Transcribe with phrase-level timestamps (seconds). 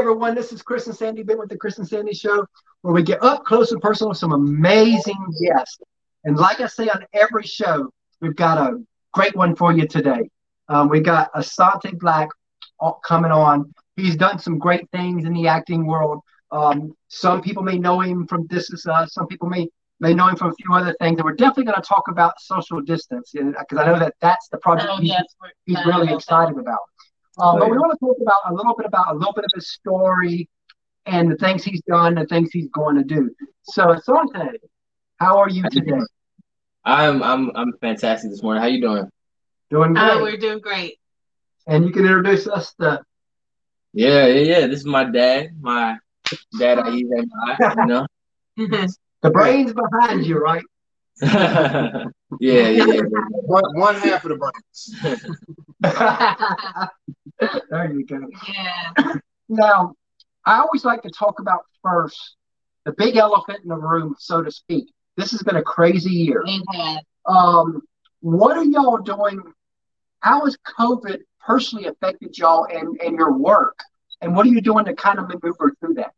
[0.00, 2.46] everyone, this is Chris and Sandy been with the Chris and Sandy Show,
[2.80, 5.78] where we get up close and personal with some amazing guests.
[6.24, 8.82] And like I say on every show, we've got a
[9.12, 10.30] great one for you today.
[10.70, 12.28] Um, we got Asante Blackk
[13.04, 13.74] coming on.
[13.96, 16.20] He's done some great things in the acting world.
[16.50, 19.12] Um, some people may know him from This Is Us.
[19.12, 19.68] Some people may
[20.02, 21.18] may know him from a few other things.
[21.18, 24.56] And we're definitely going to talk about social distance because I know that that's the
[24.56, 25.24] project oh, he's, yes,
[25.66, 26.78] he's really excited about.
[27.40, 29.50] Um, but we want to talk about a little bit about a little bit of
[29.54, 30.48] his story
[31.06, 33.30] and the things he's done, the things he's going to do.
[33.62, 34.54] So, Asante,
[35.18, 36.00] how are you today?
[36.84, 38.62] I'm I'm I'm fantastic this morning.
[38.62, 39.08] How you doing?
[39.70, 40.16] Doing uh, great.
[40.16, 40.98] Uh, we're doing great.
[41.66, 43.02] And you can introduce us to.
[43.92, 44.66] Yeah, yeah, yeah.
[44.66, 45.50] This is my dad.
[45.60, 45.98] My
[46.58, 48.06] dad, I use you know.
[48.56, 50.64] the brains behind you, right?
[52.38, 53.02] yeah, yeah, yeah.
[53.46, 54.94] One, one half of the brains.
[57.70, 58.20] there you go.
[58.48, 59.14] Yeah.
[59.48, 59.94] Now,
[60.44, 62.36] I always like to talk about first
[62.84, 64.92] the big elephant in the room, so to speak.
[65.16, 66.44] This has been a crazy year.
[67.26, 67.82] Um,
[68.20, 69.40] what are y'all doing?
[70.20, 73.78] How has COVID personally affected y'all and, and your work?
[74.20, 76.12] And what are you doing to kind of maneuver through that?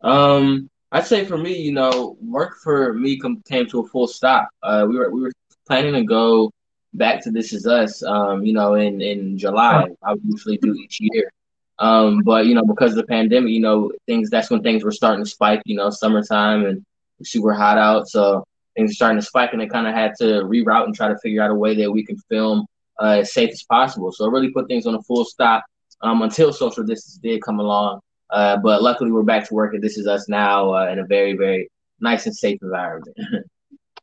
[0.00, 4.06] Um, I'd say for me, you know, work for me come, came to a full
[4.06, 4.48] stop.
[4.62, 5.32] Uh, we were we were
[5.66, 6.50] planning to go
[6.94, 9.88] back to This Is Us, um, you know, in in July.
[10.02, 11.30] I usually do each year.
[11.78, 14.92] Um, but you know, because of the pandemic, you know, things that's when things were
[14.92, 15.62] starting to spike.
[15.66, 16.84] You know, summertime and
[17.22, 18.44] super hot out, so
[18.76, 21.18] things are starting to spike, and they kind of had to reroute and try to
[21.18, 22.66] figure out a way that we can film
[23.02, 24.12] uh, as safe as possible.
[24.12, 25.64] So it really put things on a full stop
[26.02, 28.00] um, until social distance did come along.
[28.30, 31.06] Uh, but luckily, we're back to work, and this is us now uh, in a
[31.06, 33.16] very, very nice and safe environment.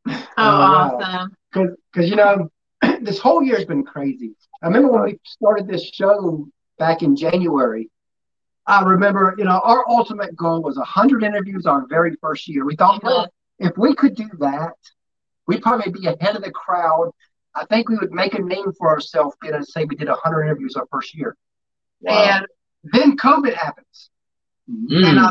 [0.08, 1.36] oh, awesome!
[1.52, 2.50] Because you know,
[3.02, 4.36] this whole year has been crazy.
[4.62, 6.48] I remember when we started this show
[6.80, 7.90] back in January.
[8.66, 12.64] I remember, you know, our ultimate goal was 100 interviews our very first year.
[12.64, 13.28] We thought, well,
[13.60, 14.76] if we could do that,
[15.48, 17.12] we'd probably be ahead of the crowd.
[17.56, 20.44] I think we would make a name for ourselves, being to say we did 100
[20.44, 21.36] interviews our first year.
[22.00, 22.14] Wow.
[22.14, 22.48] And
[22.84, 24.10] then COVID happens.
[24.70, 25.10] Mm.
[25.10, 25.30] And I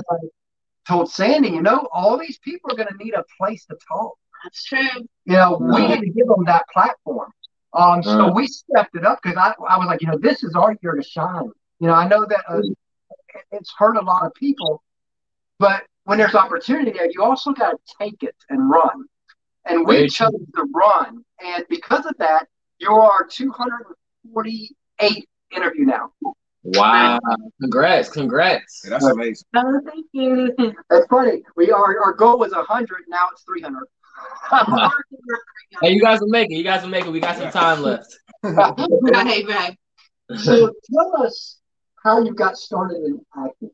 [0.87, 4.15] told Sandy, you know, all these people are going to need a place to talk.
[4.44, 5.06] That's true.
[5.25, 7.31] You know, we need to give them that platform.
[7.75, 10.54] Um, so we stepped it up because I, I was like, you know, this is
[10.54, 11.50] our year to shine.
[11.78, 12.60] You know, I know that uh,
[13.50, 14.82] it's hurt a lot of people,
[15.59, 19.04] but when there's opportunity there, you also got to take it and run.
[19.65, 21.25] And we chose to run.
[21.42, 22.48] And because of that,
[22.78, 26.10] you're 248 interview now.
[26.64, 27.18] Wow!
[27.60, 28.08] Congrats!
[28.08, 28.82] Congrats!
[28.84, 29.46] Hey, that's amazing.
[29.56, 30.54] Oh, thank you.
[30.88, 31.42] That's funny.
[31.56, 33.02] We are our goal was hundred.
[33.08, 33.86] Now it's three hundred.
[35.82, 36.54] hey, you guys will make it.
[36.54, 37.10] You guys will make it.
[37.10, 38.16] We got some time left.
[38.42, 39.76] right, right.
[40.36, 41.58] So tell us
[42.02, 43.70] how you got started in acting.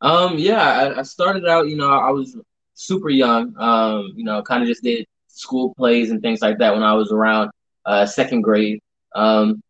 [0.00, 1.68] Um, yeah, I, I started out.
[1.68, 2.36] You know, I was
[2.74, 3.54] super young.
[3.58, 6.94] Um, you know, kind of just did school plays and things like that when I
[6.94, 7.50] was around
[7.86, 8.80] uh, second grade.
[9.14, 9.62] Um,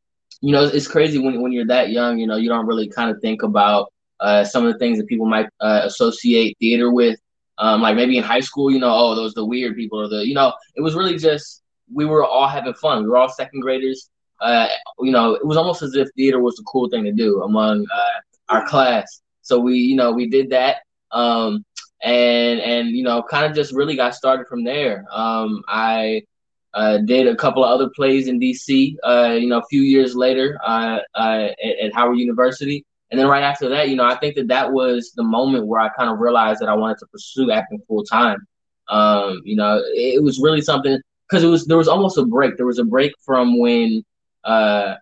[0.45, 2.19] you know, it's crazy when when you're that young.
[2.19, 3.91] You know, you don't really kind of think about
[4.21, 7.19] uh, some of the things that people might uh, associate theater with.
[7.57, 10.27] Um, like maybe in high school, you know, oh, those the weird people or the,
[10.27, 13.05] you know, it was really just we were all having fun.
[13.05, 14.11] We were all second graders.
[14.39, 14.67] Uh,
[15.01, 17.87] you know, it was almost as if theater was the cool thing to do among
[17.95, 19.23] uh, our class.
[19.41, 20.79] So we, you know, we did that.
[21.11, 21.65] Um,
[22.03, 25.07] and and you know, kind of just really got started from there.
[25.11, 26.25] Um, I
[26.75, 28.97] uh, did a couple of other plays in DC.
[29.05, 33.29] Uh, you know, a few years later uh, uh, at, at, Howard University, and then
[33.29, 36.11] right after that, you know, I think that that was the moment where I kind
[36.11, 38.47] of realized that I wanted to pursue acting full time.
[38.89, 40.99] Um, you know, it, it was really something
[41.29, 42.57] because it was there was almost a break.
[42.57, 44.05] There was a break from when
[44.43, 44.97] uh,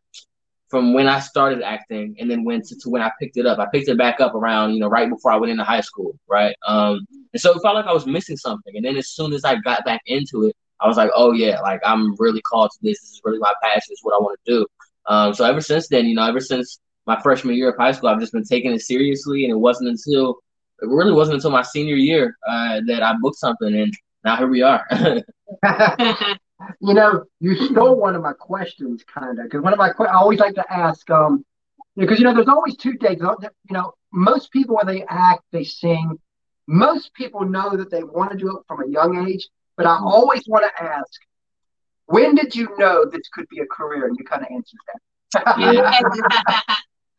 [0.73, 3.59] from when I started acting and then when to, to, when I picked it up.
[3.59, 6.19] I picked it back up around, you know, right before I went into high school,
[6.27, 6.57] right?
[6.67, 8.75] Um, and so it felt like I was missing something.
[8.77, 11.61] And then as soon as I got back into it, I was like, oh yeah,
[11.61, 13.01] like I'm really called to this.
[13.01, 13.89] This is really my passion.
[13.91, 14.67] It's what I want to do.
[15.07, 18.09] Um, so ever since then, you know, ever since my freshman year of high school,
[18.09, 19.45] I've just been taking it seriously.
[19.45, 20.39] And it wasn't until
[20.83, 23.95] it really wasn't until my senior year uh, that I booked something, and
[24.25, 24.85] now here we are.
[26.81, 30.13] you know, you stole one of my questions, kind of, because one of my I
[30.13, 31.45] always like to ask, um,
[31.97, 33.21] because you know, there's always two things.
[33.21, 36.19] You know, most people when they act, they sing.
[36.67, 39.99] Most people know that they want to do it from a young age, but I
[39.99, 41.21] always want to ask,
[42.07, 44.07] when did you know this could be a career?
[44.07, 45.01] And you kind of answered that.
[45.59, 46.01] yeah,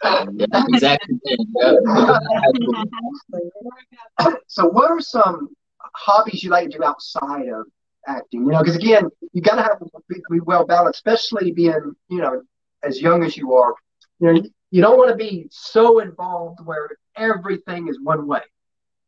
[0.70, 1.20] exactly.
[4.48, 5.50] so, what are some
[5.96, 7.66] hobbies you like to do outside of
[8.08, 8.42] acting?
[8.42, 12.44] You know, because again, you got to have be well balanced, especially being you know
[12.84, 13.74] as young as you are.
[14.20, 18.42] You know, you don't want to be so involved where everything is one way.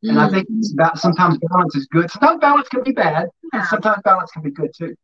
[0.10, 2.10] And I think it's about sometimes balance is good.
[2.12, 4.96] Sometimes balance can be bad, and sometimes balance can be good too.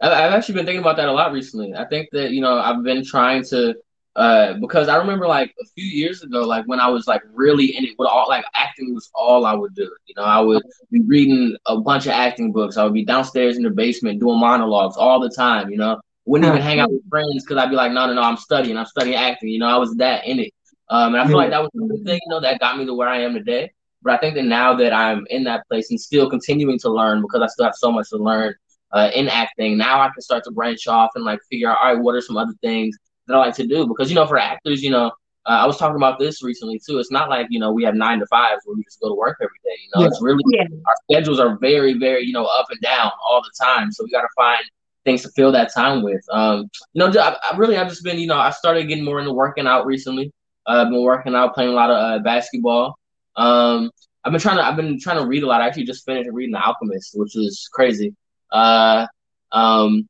[0.00, 1.74] I- I've actually been thinking about that a lot recently.
[1.74, 3.74] I think that you know I've been trying to
[4.16, 7.76] uh because I remember like a few years ago, like when I was like really
[7.76, 9.88] in it with all like acting was all I would do.
[10.06, 12.76] You know, I would be reading a bunch of acting books.
[12.76, 15.70] I would be downstairs in the basement doing monologues all the time.
[15.70, 18.22] You know, wouldn't even hang out with friends because I'd be like, no, no, no,
[18.22, 18.76] I'm studying.
[18.76, 19.48] I'm studying acting.
[19.50, 20.52] You know, I was that in it.
[20.90, 22.94] Um, and I feel like that was the thing, you know, that got me to
[22.94, 23.70] where I am today.
[24.02, 27.20] But I think that now that I'm in that place and still continuing to learn
[27.22, 28.54] because I still have so much to learn
[28.92, 31.94] uh, in acting, now I can start to branch off and like figure out, all
[31.94, 32.96] right, what are some other things
[33.26, 33.86] that I like to do?
[33.86, 35.06] Because you know, for actors, you know,
[35.46, 36.98] uh, I was talking about this recently too.
[36.98, 39.14] It's not like you know we have nine to fives where we just go to
[39.14, 39.70] work every day.
[39.82, 40.08] You know, Yeah.
[40.08, 40.64] it's really Yeah.
[40.86, 43.90] our schedules are very, very you know up and down all the time.
[43.90, 44.62] So we got to find
[45.04, 46.20] things to fill that time with.
[46.30, 49.18] Um, you know, I, I really I've just been you know I started getting more
[49.20, 50.30] into working out recently.
[50.66, 52.97] Uh, I've been working out, playing a lot of uh, basketball.
[53.38, 53.90] Um,
[54.24, 55.62] I've been trying to I've been trying to read a lot.
[55.62, 58.14] I actually just finished reading The Alchemist, which was crazy.
[58.52, 59.06] Uh,
[59.52, 60.08] um,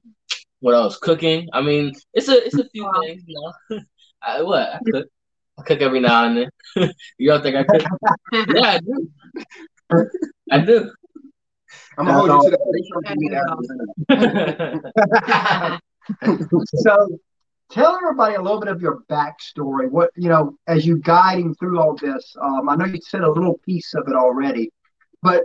[0.60, 0.98] what else?
[0.98, 1.48] Cooking.
[1.52, 2.92] I mean, it's a it's a few Wow.
[3.02, 3.36] things, you
[3.70, 3.80] know.
[4.22, 5.06] I, what I cook.
[5.58, 6.36] I cook every now and
[6.76, 6.90] then.
[7.18, 7.82] you don't think I cook?
[8.32, 9.10] yeah, I do.
[10.50, 10.90] I do.
[11.98, 12.60] I'm gonna hold you to that.
[12.70, 13.78] Make sure That's you meet awesome.
[14.10, 14.26] after
[15.60, 15.80] dinner.
[16.76, 17.18] so
[17.70, 21.78] tell everybody a little bit of your backstory what you know as you guiding through
[21.80, 24.70] all this um, i know you said a little piece of it already
[25.22, 25.44] but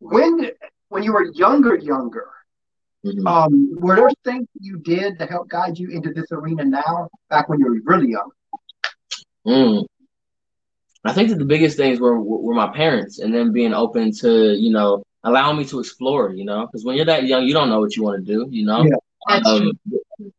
[0.00, 0.50] when
[0.88, 2.28] when you were younger younger
[3.04, 3.26] Mhm.
[3.26, 7.48] um, were there things you did to help guide you into this arena now back
[7.48, 8.30] when you were really young
[9.46, 9.86] Mm.
[11.04, 14.56] I think that the biggest things were were my parents, and then being open to
[14.58, 16.32] you know allowing me to explore.
[16.32, 18.48] You know, because when you're that young, you don't know what you want to do.
[18.50, 18.82] You know.
[18.82, 18.96] Yeah.
[19.28, 19.72] Um,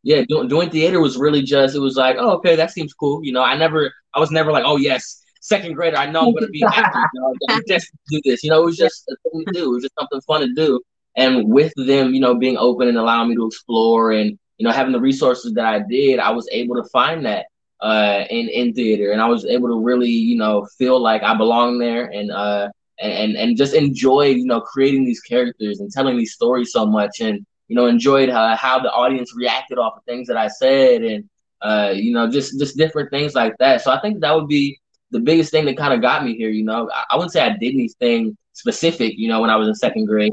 [0.02, 3.24] yeah, doing, doing theater was really just it was like, oh, okay, that seems cool.
[3.24, 6.34] You know, I never, I was never like, oh yes, second grader, I know I'm
[6.34, 6.98] gonna be an actor.
[7.14, 8.42] You know, I'm just do this.
[8.42, 9.64] You know, it was just a thing to do.
[9.64, 10.80] It was just something fun to do.
[11.16, 14.72] And with them, you know, being open and allowing me to explore and you know
[14.72, 17.46] having the resources that I did, I was able to find that
[17.80, 21.34] uh in in theater, and I was able to really you know feel like I
[21.36, 22.68] belong there and uh
[23.00, 27.20] and and just enjoy you know creating these characters and telling these stories so much
[27.20, 31.02] and you know, enjoyed how, how the audience reacted off of things that I said
[31.02, 31.28] and,
[31.60, 33.82] uh, you know, just, just different things like that.
[33.82, 34.80] So I think that would be
[35.10, 36.50] the biggest thing that kind of got me here.
[36.50, 39.68] You know, I, I wouldn't say I did anything specific, you know, when I was
[39.68, 40.32] in second grade.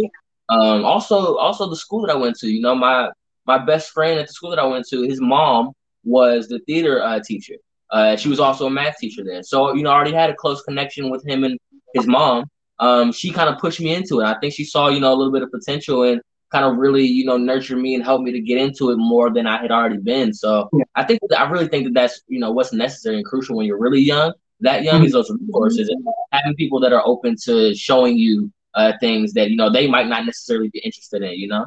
[0.49, 3.09] Um, also, also the school that I went to, you know, my,
[3.45, 5.71] my best friend at the school that I went to, his mom
[6.03, 7.55] was the theater uh, teacher.
[7.91, 9.43] Uh, she was also a math teacher there.
[9.43, 11.57] So, you know, I already had a close connection with him and
[11.93, 12.45] his mom.
[12.79, 14.25] Um, she kind of pushed me into it.
[14.25, 16.21] I think she saw, you know, a little bit of potential and
[16.55, 19.29] kind of really, you know, nurture me and help me to get into it more
[19.29, 20.33] than I had already been.
[20.33, 20.85] So Yeah.
[20.95, 23.79] I think I really think that that's, you know, what's necessary and crucial when you're
[23.79, 24.31] really young.
[24.61, 28.93] That young is those resources and having people that are open to showing you uh,
[29.01, 31.65] things that, you know, they might not necessarily be interested in, you know?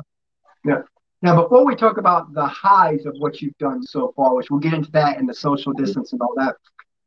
[0.65, 0.83] Yeah.
[1.21, 4.61] Now before we talk about the highs of what you've done so far which we'll
[4.61, 6.55] get into that and the social distance and all that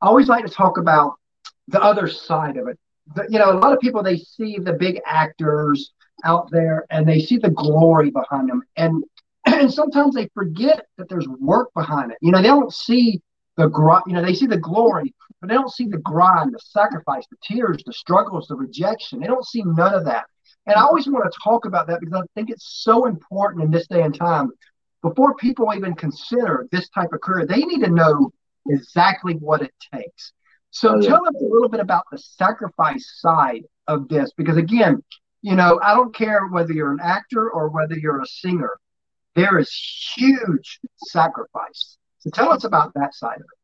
[0.02, 1.14] i always like to talk about
[1.70, 2.78] the other side of it
[3.16, 7.08] the, you know a lot of people they see the big actors out there and
[7.08, 8.64] they see the glory behind them.
[8.78, 9.04] And
[9.46, 12.18] and sometimes they forget that there's work behind it.
[12.22, 13.22] You know they don't see
[13.58, 16.60] the gr- you know they see the glory but they don't see the grind the
[16.60, 19.20] sacrifice the tears the struggles the rejection.
[19.20, 20.26] They don't see none of that.
[20.68, 23.72] And i always want to talk about that because i think it's so important in
[23.72, 24.50] this day and time.
[25.02, 28.32] Before people even consider this type of career they need to know
[28.70, 30.34] exactly what it takes.
[30.70, 31.10] So Oh, yeah.
[31.10, 35.04] tell us a little bit about the sacrifice side of this because again
[35.42, 38.72] you know i don't care whether you're an actor or whether you're a singer
[39.36, 39.72] there is
[40.16, 43.60] huge sacrifice so tell us about that side of it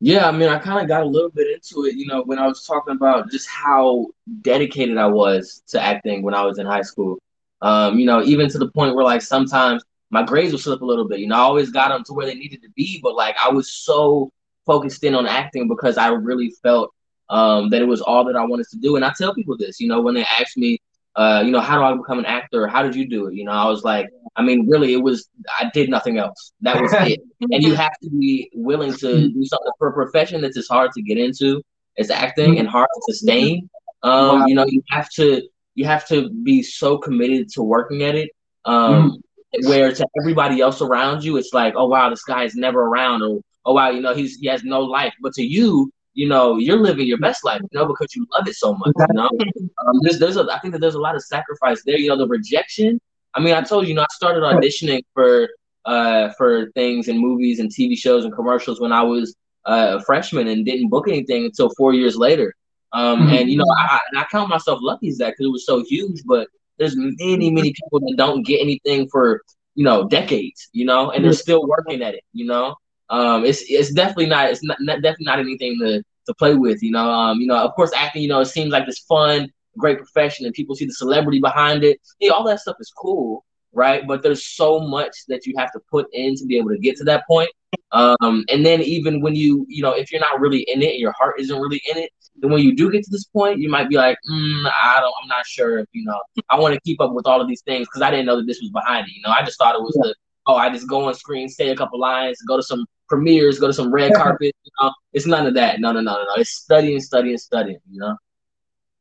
[0.00, 2.38] Yeah, I mean, I kind of got a little bit into it, you know, when
[2.38, 4.06] I was talking about just how
[4.42, 7.18] dedicated I was to acting when I was in high school.
[7.62, 10.84] Um, you know, even to the point where like sometimes my grades would slip a
[10.84, 11.20] little bit.
[11.20, 13.50] You know, I always got them to where they needed to be, but like I
[13.50, 14.32] was so
[14.64, 16.92] focused in on acting because I really felt
[17.30, 18.96] um, that it was all that I wanted to do.
[18.96, 20.78] And I tell people this, you know, when they ask me,
[21.16, 22.66] uh, you know, how do I become an actor?
[22.68, 23.34] How did you do it?
[23.34, 26.52] You know, I was like, I mean, really, it was I did nothing else.
[26.60, 27.20] That was it
[27.50, 30.92] and you have to be willing to do something for a profession that's as hard
[30.92, 31.62] to get into
[31.98, 33.68] as acting and hard to sustain.
[34.02, 34.46] Um, Wow.
[34.46, 35.42] you know, you have to
[35.74, 38.30] you have to be so committed to working at it.
[38.64, 39.18] Um,
[39.64, 43.22] where to everybody else around you, it's like, oh wow, this guy is never around,
[43.22, 45.14] or oh wow, you know, he's he has no life.
[45.20, 48.48] But to you, you know, you're living your best life, you know, because you love
[48.48, 48.92] it so much.
[48.96, 51.98] You know, um, there's there's a, I think that there's a lot of sacrifice there.
[51.98, 53.00] You know, the rejection.
[53.34, 55.48] I mean, I told you, you know, I started auditioning for
[55.84, 59.34] uh, for things and movies and TV shows and commercials when I was
[59.66, 62.54] uh, a freshman and didn't book anything until four years later.
[62.92, 63.34] Um, mm-hmm.
[63.34, 66.22] And you know, I, I count myself lucky as that because it was so huge.
[66.26, 66.48] But
[66.78, 69.42] there's many, many people that don't get anything for
[69.74, 72.24] you know decades, you know, and they're still working at it.
[72.32, 72.74] You know,
[73.10, 76.82] um, it's it's definitely not it's not, not definitely not anything to to play with.
[76.82, 78.22] You know, um, you know, of course, acting.
[78.22, 81.84] You know, it seems like this fun, great profession, and people see the celebrity behind
[81.84, 82.00] it.
[82.20, 84.06] Yeah, all that stuff is cool right?
[84.06, 86.96] But there's so much that you have to put in to be able to get
[86.96, 87.50] to that point.
[87.92, 91.12] Um, and then even when you, you know, if you're not really in it, your
[91.12, 93.88] heart isn't really in it, then when you do get to this point, you might
[93.88, 97.00] be like, mm, I don't, I'm not sure if, you know, I want to keep
[97.00, 99.12] up with all of these things because I didn't know that this was behind it.
[99.14, 100.08] You know, I just thought it was yeah.
[100.08, 100.14] the,
[100.46, 103.66] oh, I just go on screen, say a couple lines, go to some premieres, go
[103.66, 104.54] to some red carpet.
[104.64, 105.80] You know, it's none of that.
[105.80, 106.34] No, no, no, no, no.
[106.36, 107.78] It's studying, studying, studying.
[107.90, 108.16] You know.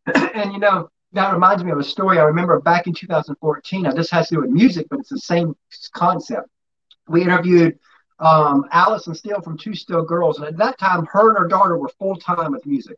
[0.34, 3.84] And you know, that reminds me of a story I remember back in 2014.
[3.84, 5.56] Now, this has to do with music, but it's the same
[5.94, 6.48] concept.
[7.08, 7.80] We interviewed
[8.20, 11.78] um, Alison Steele from Two Still Girls, and at that time, her and her daughter
[11.78, 12.96] were full time with music.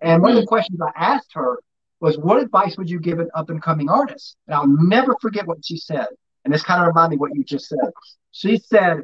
[0.00, 1.58] And one of the questions I asked her
[2.00, 5.46] was, "What advice would you give an up and coming artist?" And I'll never forget
[5.46, 6.06] what she said.
[6.44, 7.78] And this kind of reminded me what you just said.
[8.32, 9.02] She said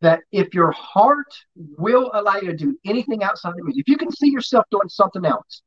[0.00, 3.96] that if your heart will allow you to do anything outside of music, if you
[3.96, 5.62] can see yourself doing something else,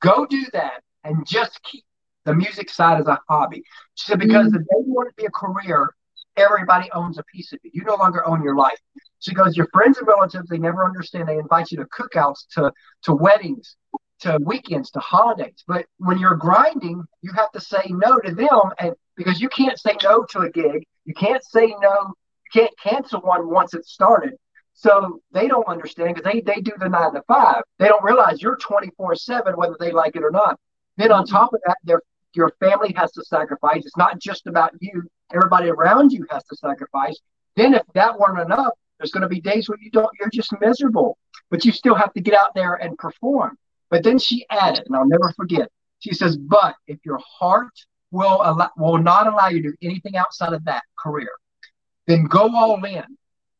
[0.00, 1.84] go do that and just keep
[2.24, 3.62] the music side as a hobby.
[3.94, 4.56] She said, because mm-hmm.
[4.56, 5.94] if they want to be a career,
[6.36, 7.72] everybody owns a piece of it.
[7.74, 8.78] You no longer own your life.
[9.20, 11.28] She goes, your friends and relatives, they never understand.
[11.28, 12.72] They invite you to cookouts, to,
[13.04, 13.76] to weddings,
[14.20, 15.64] to weekends, to holidays.
[15.66, 18.72] But when you're grinding, you have to say no to them.
[18.78, 22.14] And because you can't say no to a gig, you can't say no,
[22.54, 24.34] you can't cancel one once it's started.
[24.74, 27.62] So they don't understand because they, they do the nine to five.
[27.78, 30.58] They don't realize you're 24 7, whether they like it or not.
[30.96, 32.00] Then on top of that,
[32.34, 33.84] your family has to sacrifice.
[33.84, 35.02] It's not just about you.
[35.34, 37.18] Everybody around you has to sacrifice.
[37.56, 40.52] Then if that weren't enough, there's going to be days where you don't, you're just
[40.60, 41.18] miserable,
[41.50, 43.56] but you still have to get out there and perform.
[43.90, 47.72] But then she added, and I'll never forget, she says, but if your heart
[48.10, 51.30] will will not allow you to do anything outside of that career,
[52.06, 53.04] then go all in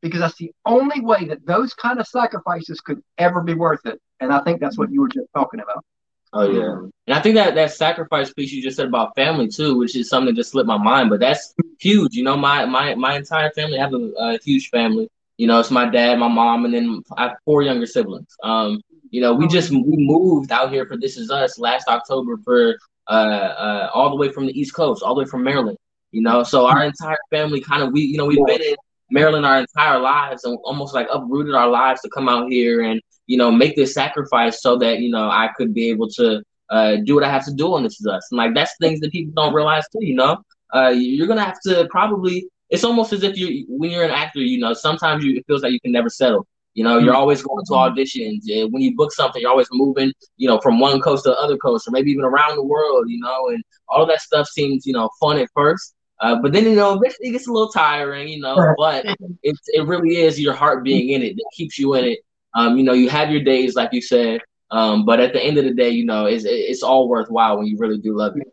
[0.01, 4.01] because that's the only way that those kind of sacrifices could ever be worth it.
[4.21, 5.85] And I think that's what you were just talking about.
[6.33, 9.79] Oh yeah, and I think that that sacrifice piece you just said about family too,
[9.79, 12.15] which is something that just slipped my mind, but that's huge.
[12.15, 15.09] You know, my my my entire family I have a, a, huge family.
[15.39, 18.37] You know, it's my dad, my mom, and then I have four younger siblings.
[18.43, 22.37] Um, you know, we just we moved out here for This Is Us last October
[22.45, 25.79] for uh, uh all the way from the East Coast, all the way from Maryland.
[26.11, 28.77] You know, so our entire family kind of we you know we've been in
[29.11, 33.01] Maryland our entire lives and almost like uprooted our lives to come out here and
[33.29, 36.97] you know, make this sacrifice so that, you know, I could be able to uh,
[37.05, 38.27] do what I have to do on This Is Us.
[38.33, 40.39] And like, that's things that people don't realize too, you know?
[40.75, 44.11] Uh, you're going to have to probably, it's almost as if you, when you're an
[44.11, 46.47] actor, you know, sometimes you, it feels like you can never settle.
[46.79, 47.21] You know, you're mm-hmm.
[47.21, 48.43] always going to auditions.
[48.49, 51.39] And when you book something, you're always moving, you know, from one coast to the
[51.39, 54.49] other coast, or maybe even around the world, you know, and all of that stuff
[54.49, 55.95] seems, you know, fun at first.
[56.21, 59.05] Uh, but then, you know, eventually it gets a little tiring, you know, but
[59.43, 62.19] it, it really is your heart being in it that keeps you in it
[62.55, 65.59] um, you know, you have your days, like you said, um, but at the end
[65.59, 68.49] of the day, you know, it's it's all worthwhile when you really do love it.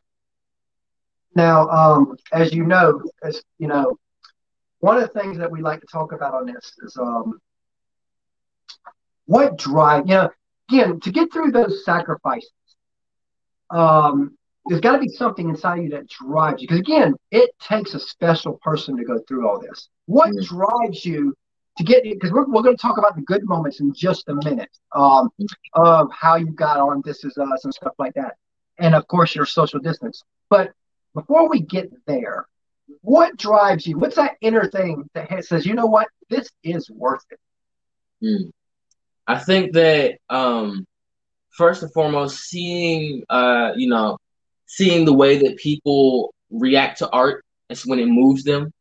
[1.34, 3.98] Now, um, as you know, as you know,
[4.80, 7.40] one of the things that we like to talk about on this is um,
[9.26, 10.08] what drive.
[10.08, 10.30] You know,
[10.70, 12.52] again, to get through those sacrifices,
[13.72, 16.68] um, there's got to be something inside you that drives you.
[16.68, 19.90] Because again, it takes a special person to go through all this.
[20.06, 20.56] What mm-hmm.
[20.56, 21.36] drives you
[21.78, 24.36] to get because we're, we're going to talk about the good moments in just a
[24.36, 25.30] minute um,
[25.74, 28.36] of how you got on This Is Us and stuff like that.
[28.80, 30.24] And of course, your social distance.
[30.50, 30.72] But
[31.14, 32.46] before we get there,
[33.02, 33.98] what drives you?
[33.98, 37.40] What's that inner thing that says, you know what, this is worth it?
[38.26, 38.50] Hmm.
[39.28, 40.86] I think that um,
[41.52, 44.18] first and foremost, seeing, uh, you know,
[44.68, 48.72] seeing the way that people react to art is when it moves them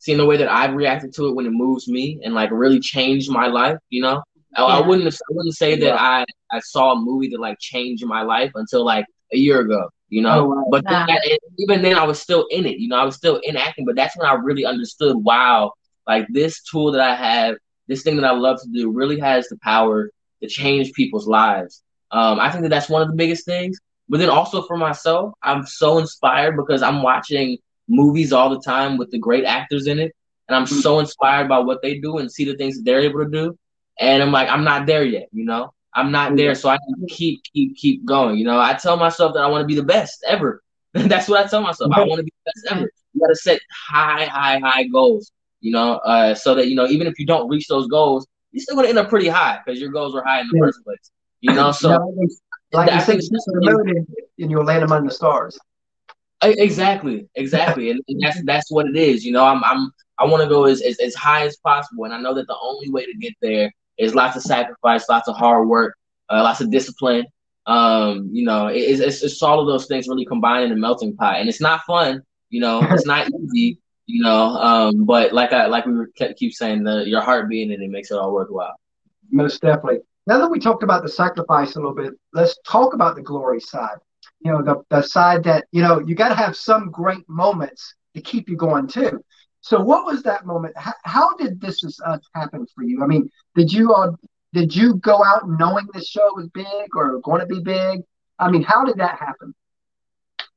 [0.00, 2.80] seeing the way that I've reacted to it when it moves me and like really
[2.80, 4.22] changed my life, you know.
[4.56, 4.64] Yeah.
[4.64, 8.04] I, I, wouldn't I wouldn't say that I I saw a movie that like changed
[8.04, 10.40] my life until like a year ago, you know.
[10.40, 10.64] Oh, wow.
[10.70, 10.84] But
[11.58, 12.96] even then, I was still in it, you know.
[12.96, 15.16] I was still in acting, but that's when I really understood.
[15.18, 15.74] Wow,
[16.08, 17.56] like this tool that I have,
[17.90, 20.10] this thing that I love to do, really has the power
[20.42, 21.82] to change people's lives.
[22.12, 23.78] Um, I think that that's one of the biggest things.
[24.08, 28.96] But then also for myself, I'm so inspired because I'm watching movies all the time
[28.96, 30.14] with the great actors in it.
[30.48, 31.00] And I'm so mm-hmm.
[31.00, 33.58] inspired by what they do and see the things that they're able to do.
[33.98, 35.72] And I'm like, I'm not there yet, you know?
[35.92, 36.54] I'm not there.
[36.54, 36.78] So I
[37.08, 38.38] keep, keep, keep going.
[38.38, 40.62] You know, I tell myself that I want to be the best ever.
[40.94, 41.92] That's what I tell myself.
[41.92, 42.90] I want to be the best ever.
[43.12, 45.32] You gotta set high, high, high goals.
[45.60, 48.62] You know, uh, so that you know even if you don't reach those goals, you're
[48.62, 50.66] still gonna end up pretty high because your goals were high in the Yeah.
[50.66, 51.10] first place.
[51.40, 51.88] You know, so
[52.72, 54.06] like I think said, shoot for the moon and,
[54.38, 55.58] and you'll land among the stars.
[56.42, 59.24] Exactly, exactly, and, and that's that's what it is.
[59.24, 62.14] You know, I'm I'm I want to go as, as as high as possible, and
[62.14, 65.36] I know that the only way to get there is lots of sacrifice, lots of
[65.36, 65.96] hard work,
[66.30, 67.26] uh, lots of discipline.
[67.66, 71.14] Um, you know, it, it's it's all of those things really combined in a melting
[71.14, 72.22] pot, and it's not fun.
[72.48, 73.78] You know, it's not easy.
[74.12, 77.48] You know, um, but like I like we were kept, keep saying, the your heart
[77.48, 78.74] being in it makes it all worthwhile.
[79.30, 80.00] Most definitely.
[80.26, 83.60] Now that we talked about the sacrifice a little bit, let's talk about the glory
[83.60, 83.98] side.
[84.40, 87.94] You know, the, the side that, you know, you got to have some great moments
[88.14, 89.22] to keep you going too.
[89.60, 90.76] So what was that moment?
[90.76, 92.00] How, how did this is,
[92.34, 93.04] happen for you?
[93.04, 94.12] I mean, did you uh,
[94.52, 98.00] did you go out knowing this show was big or going to be big?
[98.38, 99.54] I mean, how did that happen?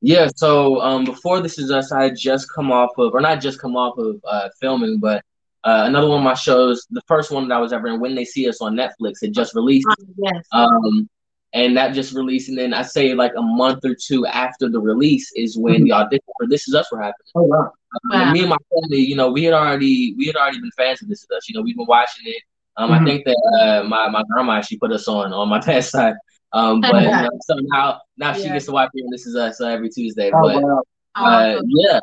[0.04, 3.42] Yeah, so um, before This Is Us, I had just come off of, or not
[3.42, 5.24] just come off of uh, filming, but
[5.64, 8.16] uh, another one of my shows, the first one that I was ever in, When
[8.16, 9.88] They See Us on Netflix, had just released.
[9.90, 10.46] Oh, yes.
[10.52, 11.10] Um,
[11.54, 14.80] and that just released, and then I say like a month or two after the
[14.80, 17.34] release is when the audition for This Is Us were happening.
[17.36, 17.72] Oh wow.
[18.14, 18.32] Um, Wow.
[18.32, 21.10] me and my family, you know, we had already we had already been fans of
[21.10, 21.50] This Is Us.
[21.50, 22.44] You know, we've been watching it.
[22.78, 23.04] Um, I Mhm.
[23.06, 26.16] think that uh, my my grandma actually put us on on my dad's side.
[26.54, 28.54] Um, but you know, so now now she Yeah.
[28.54, 29.04] gets to watch it.
[29.04, 30.32] And This Is Us uh, every Tuesday.
[30.34, 30.82] Oh but wow.
[31.20, 31.66] uh, Awesome.
[31.66, 32.00] yeah,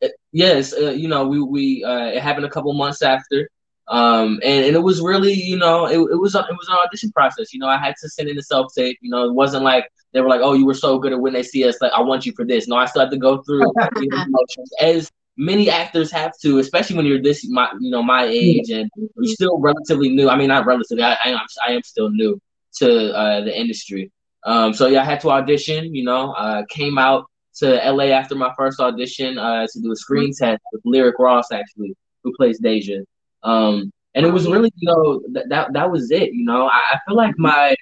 [0.00, 3.48] It- yes, uh, you know, we we uh, it happened a couple months after,
[3.88, 6.76] um, and, and it was really, you know, it, it was a, it was an
[6.84, 7.52] audition process.
[7.52, 8.98] You know, I had to send in a self tape.
[9.00, 11.32] You know, it wasn't like they were like, oh, you were so good at when
[11.34, 12.68] they see us, like I want you for this.
[12.68, 16.58] No, I still have to go through you know, emotions as many actors have to,
[16.58, 20.28] especially when you're this, my, you know, my age and you're still relatively new.
[20.28, 21.02] I mean, not relatively.
[21.04, 22.40] I, I am I am still new
[22.78, 24.10] to uh, the industry.
[24.44, 25.94] Um, so yeah, I had to audition.
[25.94, 27.26] You know, uh, came out
[27.56, 31.52] to LA after my first audition uh, to do a screen test with Lyric Ross,
[31.52, 33.00] actually, who plays Deja.
[33.42, 36.32] Um, and it was really, you know, that that, that was it.
[36.32, 37.74] You know, I, I feel like my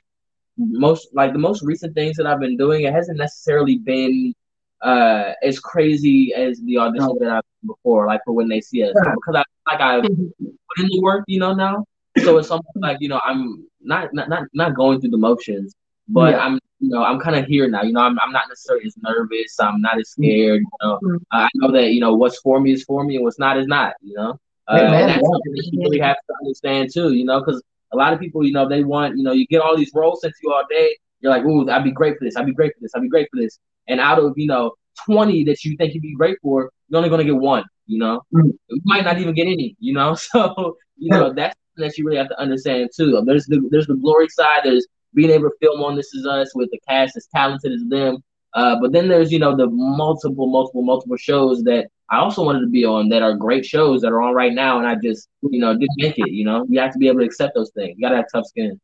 [0.59, 4.35] most like the most recent things that I've been doing, it hasn't necessarily been
[4.83, 8.83] uh as crazy as the audition that I've done before, like for when they see
[8.83, 9.13] us, Yeah.
[9.15, 11.85] because I like I've put in the work, you know, now.
[12.23, 15.75] So it's almost like you know I'm not not not, not going through the motions,
[16.09, 16.39] but Yeah.
[16.45, 17.83] I'm you know I'm kind of here now.
[17.83, 19.59] You know, I'm I'm not necessarily as nervous.
[19.61, 20.61] I'm not as scared.
[20.63, 21.19] You know, Mhm.
[21.33, 23.67] I know that you know what's for me is for me, and what's not is
[23.67, 23.95] not.
[24.03, 24.31] You know,
[24.69, 25.29] uh, Yeah, man, and that's yeah.
[25.33, 27.13] something that you really have to understand too.
[27.15, 29.61] You know, because a lot of people, you know, they want you know you get
[29.61, 30.97] all these roles sent to you all day.
[31.21, 32.37] You're like, ooh, I'd be great for this.
[32.37, 32.93] I'd be great for this.
[32.97, 33.59] I'd be great for this.
[33.89, 34.73] And out of you know
[35.07, 37.65] 20 that you think you'd be great for, you're only gonna get one.
[37.87, 38.53] You know, Mm.
[38.71, 39.77] you might not even get any.
[39.79, 43.23] You know, so you know that's that you really have to understand too.
[43.27, 44.61] There's the there's the glory side.
[44.65, 47.85] There's being able to film on This Is Us with the cast as talented as
[47.85, 48.23] them.
[48.55, 52.61] Uh, but then there's you know the multiple multiple multiple shows that I also wanted
[52.61, 55.29] to be on that are great shows that are on right now, and I just
[55.43, 56.31] you know didn't make it.
[56.31, 57.97] You know, you have to be able to accept those things.
[57.97, 58.79] You gotta have tough skin.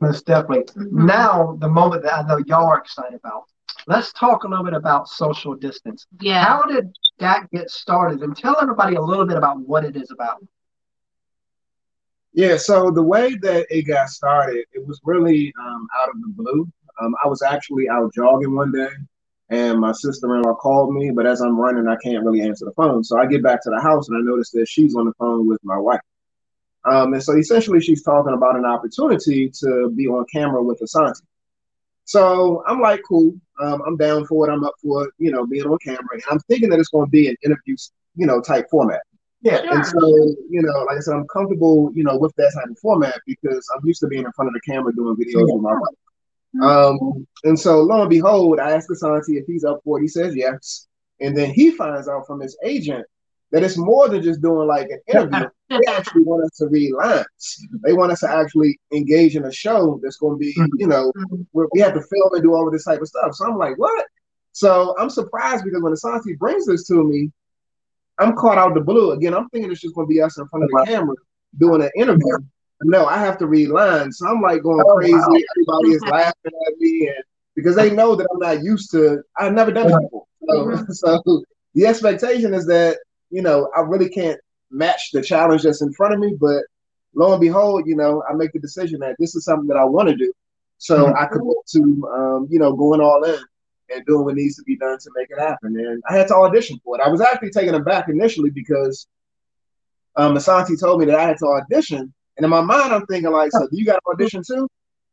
[0.00, 0.64] Most definitely.
[0.74, 0.92] Mhm.
[1.06, 3.44] Now, the moment that I know y'all are excited about.
[3.86, 6.06] Let's talk a little bit about social distance.
[6.20, 6.44] Yeah.
[6.44, 8.22] How did that get started?
[8.22, 10.44] And tell everybody a little bit about what it is about.
[12.38, 16.28] Yeah, so the way that it got started, it was really um, out of the
[16.28, 16.70] blue.
[17.00, 18.90] Um, I was actually out jogging one day,
[19.48, 21.10] and my sister-in-law called me.
[21.10, 23.02] But as I'm running, I can't really answer the phone.
[23.02, 25.48] So I get back to the house, and I notice that she's on the phone
[25.48, 25.98] with my wife.
[26.84, 31.20] Um, and so essentially, she's talking about an opportunity to be on camera with Asante.
[32.04, 33.34] So I'm like, cool.
[33.60, 34.52] Um, I'm down for it.
[34.52, 36.06] I'm up for you know, being on camera.
[36.12, 37.74] And I'm thinking that it's going to be an interview,
[38.14, 39.00] you know, type format.
[39.40, 39.60] Yeah.
[39.70, 40.00] And so,
[40.50, 43.68] you know, like I said, I'm comfortable, you know, with that type of format because
[43.74, 45.80] I'm used to being in front of the camera doing videos with my wife.
[46.56, 46.62] Mm-hmm.
[46.62, 50.02] Um, and so lo and behold, I asked Asante if he's up for it.
[50.02, 50.88] He says yes.
[51.20, 53.06] And then he finds out from his agent
[53.50, 55.48] that it's more than just doing like an interview.
[55.70, 57.66] they actually want us to read lines.
[57.84, 60.66] They want us to actually engage in a show that's going to be, mm-hmm.
[60.78, 61.42] you know, mm-hmm.
[61.52, 63.34] where we have to film and do all of this type of stuff.
[63.34, 64.06] So I'm like, what?
[64.52, 67.30] So I'm surprised because when Asante brings this to me,
[68.18, 69.12] I'm caught out the blue.
[69.12, 71.14] Again, I'm thinking it's just going to be us in front of the camera
[71.58, 72.38] doing an interview.
[72.82, 74.18] No, I have to read lines.
[74.18, 75.12] So I'm like going Oh, crazy.
[75.12, 75.38] wow.
[75.56, 77.24] Everybody is laughing at me, and
[77.56, 79.22] because they know that I'm not used to.
[79.36, 80.24] I've never done it before.
[80.48, 80.84] So,
[81.24, 82.98] so the expectation is that
[83.30, 84.38] you know I really can't
[84.70, 86.36] match the challenge that's in front of me.
[86.38, 86.62] But
[87.14, 89.84] lo and behold, you know, I make the decision that this is something that I
[89.84, 90.32] want to do.
[90.78, 91.16] So Mhm.
[91.16, 93.38] I commit to um, you know going all in
[93.94, 95.78] and doing what needs to be done to make it happen.
[95.78, 97.02] And I had to audition for it.
[97.04, 99.06] I was actually taken aback initially because
[100.16, 102.12] um, Asante told me that I had to audition.
[102.36, 104.68] And in my mind, I'm thinking like, so do you got to audition too?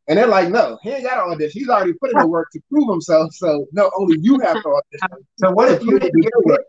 [0.08, 1.60] And they're like, no, he ain't got to audition.
[1.60, 3.34] He's already put in the work to prove himself.
[3.34, 5.26] So no, only you have to audition.
[5.38, 6.62] So what if you didn't get it?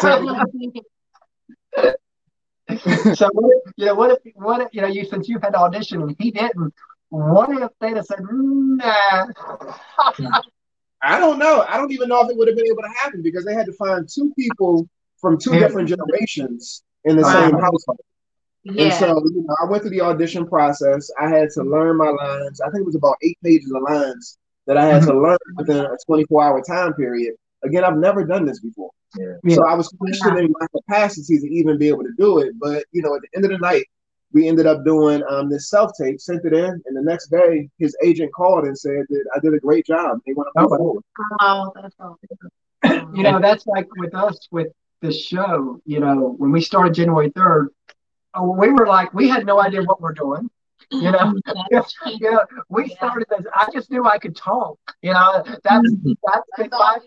[0.00, 0.44] So
[3.14, 5.50] so what if, you know what if what if you know you since you had
[5.50, 6.72] to audition and he didn't
[7.10, 9.26] what if they'd have said nah
[11.04, 11.64] I don't know.
[11.68, 13.66] I don't even know if it would have been able to happen because they had
[13.66, 14.88] to find two people
[15.20, 15.60] from two Yeah.
[15.60, 17.32] different generations in the Wow.
[17.32, 18.00] same household.
[18.64, 18.84] Yeah.
[18.84, 21.10] And so you know, I went through the audition process.
[21.20, 22.60] I had to learn my lines.
[22.60, 25.24] I think it was about eight pages of lines that I had to mm-hmm.
[25.24, 27.34] learn within a 24 hour time period.
[27.62, 28.90] Again, I've never done this before.
[29.18, 29.54] Yeah.
[29.54, 32.54] So I was questioning my capacity to even be able to do it.
[32.58, 33.84] But you know, at the end of the night,
[34.34, 37.68] we ended up doing um, this self tape, sent it in, and the next day
[37.78, 40.18] his agent called and said that I did a great job.
[40.26, 40.76] They want to move Oh.
[40.76, 41.04] forward.
[41.40, 42.18] Oh, that's all.
[43.14, 44.68] you know that's like with us with
[45.00, 47.68] the show you know when we started january 3rd
[48.38, 50.50] uh, we were like we had no idea what we're doing
[50.90, 51.32] you know
[51.70, 56.70] yeah we started this i just knew i could talk you know that's that's That's
[56.72, 57.00] my all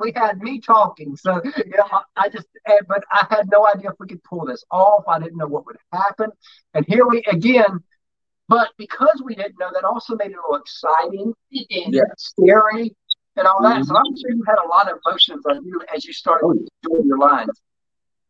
[0.04, 0.40] we had.
[0.40, 1.16] me talking.
[1.16, 4.22] So, you know, I, I just, eh, but I had no idea if we could
[4.24, 5.04] pull this off.
[5.08, 6.30] I didn't know what would happen.
[6.74, 7.80] And here we again,
[8.48, 11.94] but because we didn't know, that also made it a little exciting, It did.
[11.94, 12.02] Yeah.
[12.16, 12.94] scary,
[13.36, 13.84] and all that.
[13.84, 16.54] So I'm sure you had a lot of emotions on you as you started Oh,
[16.82, 17.60] doing your lines.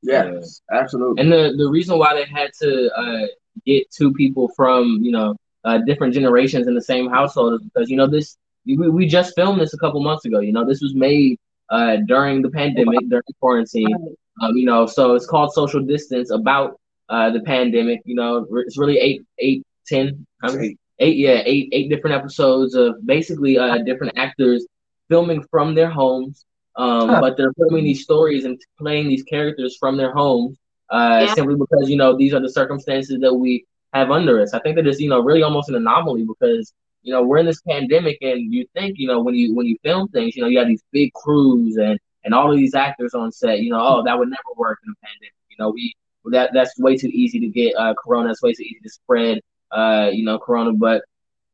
[0.03, 1.23] Yes, absolutely.
[1.23, 3.27] And the the reason why they had to uh,
[3.67, 7.91] get two people from you know uh, different generations in the same household is because
[7.91, 10.41] you know this we, we just filmed this a couple months ago.
[10.41, 11.39] You know this was made
[11.71, 14.09] uh, during the pandemic, during quarantine.
[14.43, 16.79] Um, you know, so it's called social distance about
[17.09, 18.01] uh, the pandemic.
[18.05, 20.77] You know, it's really eight, eight, ten, how many?
[20.99, 24.67] eight, yeah, eight, eight different episodes of basically uh, different actors
[25.09, 26.45] filming from their homes.
[26.77, 27.21] Um, Huh.
[27.21, 30.57] but they're filming these stories and playing these characters from their homes,
[30.91, 31.35] uh, Yeah.
[31.35, 34.55] simply because you know these are the circumstances that we have under us.
[34.55, 37.47] I think that it's you know really almost an anomaly because you know we're in
[37.47, 40.49] this pandemic and you think you know when you when you film things you know
[40.49, 43.81] you have these big crews and and all of these actors on set you know
[43.81, 45.35] oh that would never work in a pandemic.
[45.49, 45.95] You know we
[46.33, 49.41] that that's way too easy to get uh, corona it's way too easy to spread
[49.73, 51.03] uh, you know corona but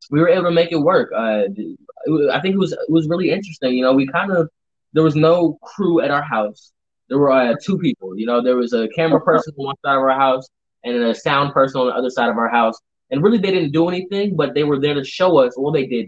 [0.09, 1.11] we were able to make it work.
[1.13, 1.43] Uh,
[2.31, 3.73] I think it was it was really interesting.
[3.73, 4.49] You know we kind of
[4.93, 6.71] there was no crew at our house.
[7.09, 9.95] There were uh, two people you know there was a camera person on one side
[9.95, 10.47] of our house
[10.83, 12.79] and a sound person on the other side of our house
[13.11, 15.85] and really they didn't do anything but they were there to show us well they
[15.85, 16.07] did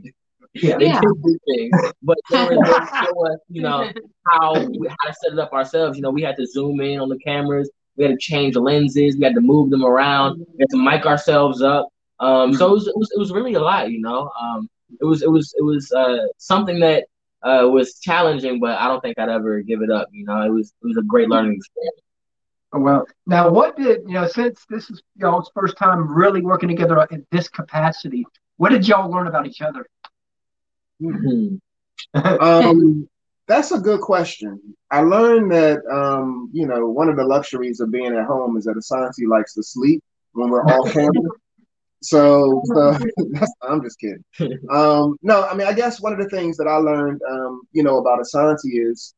[0.53, 0.77] Yeah.
[0.77, 1.01] they Yeah.
[1.01, 3.89] did do things but they were there to show us you know
[4.29, 5.97] how we, how to set it up ourselves.
[5.97, 7.67] You know, we had to zoom in on the cameras.
[7.95, 9.17] We had to change lenses.
[9.17, 10.39] We had to move them around.
[10.39, 11.87] We had to mic ourselves up.
[12.19, 13.89] Um, so it was, it was it was really a lot.
[13.91, 14.69] You know, um,
[15.01, 17.05] it was it was it was uh, something that
[17.41, 20.07] uh, was challenging, but I don't think I'd ever give it up.
[20.11, 22.01] You know, it was it was a great learning experience.
[22.71, 27.05] Well, now what did, you know, since this is y'all's first time really working together
[27.09, 28.25] in this capacity,
[28.57, 29.87] what did y'all learn about each other?
[31.01, 31.55] Hmm.
[32.15, 33.07] Um,
[33.49, 34.61] that's a good question.
[34.89, 38.63] I learned that um, you know, one of the luxuries of being at home is
[38.65, 40.01] that Asante likes to sleep
[40.31, 41.29] when we're off camera.
[42.01, 42.63] So,
[43.61, 44.23] I'm just kidding.
[44.69, 47.83] Um, no, I mean, I guess one of the things that I learned, um, you
[47.83, 49.13] know, about Asante is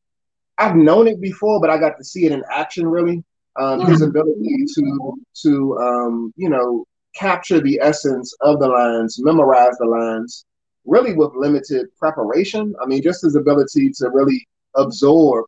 [0.58, 2.86] I've known it before, but I got to see it in action.
[2.86, 3.22] Really,
[3.56, 9.76] um, his ability to to um, you know capture the essence of the lines, memorize
[9.78, 10.46] the lines,
[10.86, 12.74] really with limited preparation.
[12.82, 15.44] I mean, just his ability to really absorb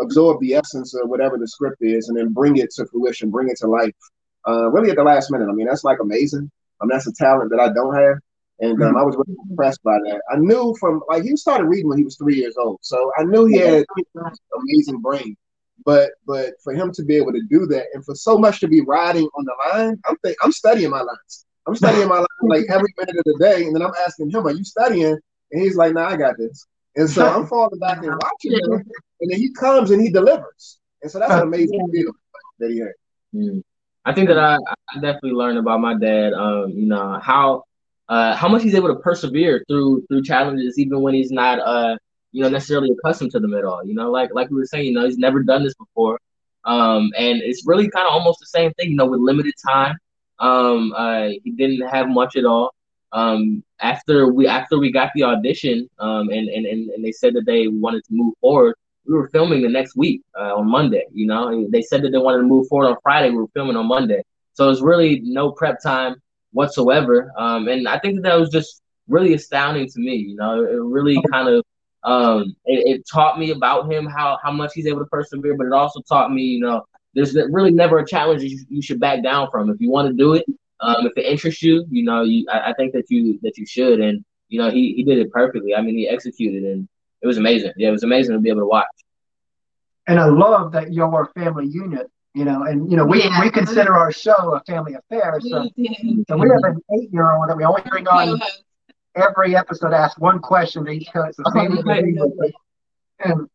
[0.00, 3.48] absorb the essence of whatever the script is, and then bring it to fruition, bring
[3.48, 3.94] it to life.
[4.46, 5.48] Uh, really at the last minute.
[5.48, 6.50] I mean, that's like amazing.
[6.80, 8.18] I mean, that's a talent that I don't have,
[8.60, 10.22] and um, I was really impressed by that.
[10.30, 13.24] I knew from like he started reading when he was three years old, so I
[13.24, 13.84] knew he had
[14.56, 15.36] amazing brain.
[15.84, 18.68] But but for him to be able to do that, and for so much to
[18.68, 21.46] be riding on the line, I'm think I'm studying my lines.
[21.66, 24.46] I'm studying my line like every minute of the day, and then I'm asking him,
[24.46, 25.18] "Are you studying?"
[25.52, 28.72] And he's like, "Nah, I got this." And so I'm falling back and watching him,
[29.20, 32.12] and then he comes and he delivers, and so that's an amazing feeling
[32.58, 32.92] that he had.
[33.34, 33.62] Mm.
[34.04, 36.32] I think that I, I definitely learned about my dad.
[36.32, 37.64] Um, you know how
[38.08, 41.96] uh, how much he's able to persevere through through challenges, even when he's not uh,
[42.32, 43.84] you know necessarily accustomed to them at all.
[43.84, 46.18] You know, like like we were saying, you know, he's never done this before,
[46.64, 48.90] um, and it's really kind of almost the same thing.
[48.90, 49.96] You know, with limited time,
[50.38, 52.74] um, uh, he didn't have much at all.
[53.12, 57.34] Um, after we after we got the audition, um, and, and and and they said
[57.34, 58.74] that they wanted to move forward
[59.08, 61.04] we were filming the next week uh, on Monday.
[61.12, 63.30] You know, they said that they wanted to move forward on Friday.
[63.30, 66.16] We were filming on Monday, so it was really no prep time
[66.52, 67.32] whatsoever.
[67.36, 70.16] Um, and I think that that was just really astounding to me.
[70.16, 71.64] You know, it really kind of
[72.04, 75.66] um, it, it taught me about him how how much he's able to persevere, but
[75.66, 76.82] it also taught me, you know,
[77.14, 79.70] there's really never a challenge you, you should back down from.
[79.70, 80.44] If you want to do it,
[80.80, 83.66] um, if it interests you, you know, you I, I think that you that you
[83.66, 84.00] should.
[84.00, 85.74] And you know, he he did it perfectly.
[85.74, 86.88] I mean, he executed and
[87.22, 87.72] it was amazing.
[87.76, 88.86] Yeah, it was amazing to be able to watch.
[90.06, 93.22] And I love that y'all are a family unit You know, and you know, we,
[93.22, 93.40] Yeah.
[93.40, 95.38] we consider our show a family affair.
[95.40, 98.64] So, We so we have an eight year old that we only bring on Co-host.
[99.18, 101.36] Every episode ask one question to each host.
[101.36, 102.54] So Sandy can be.
[103.20, 103.48] And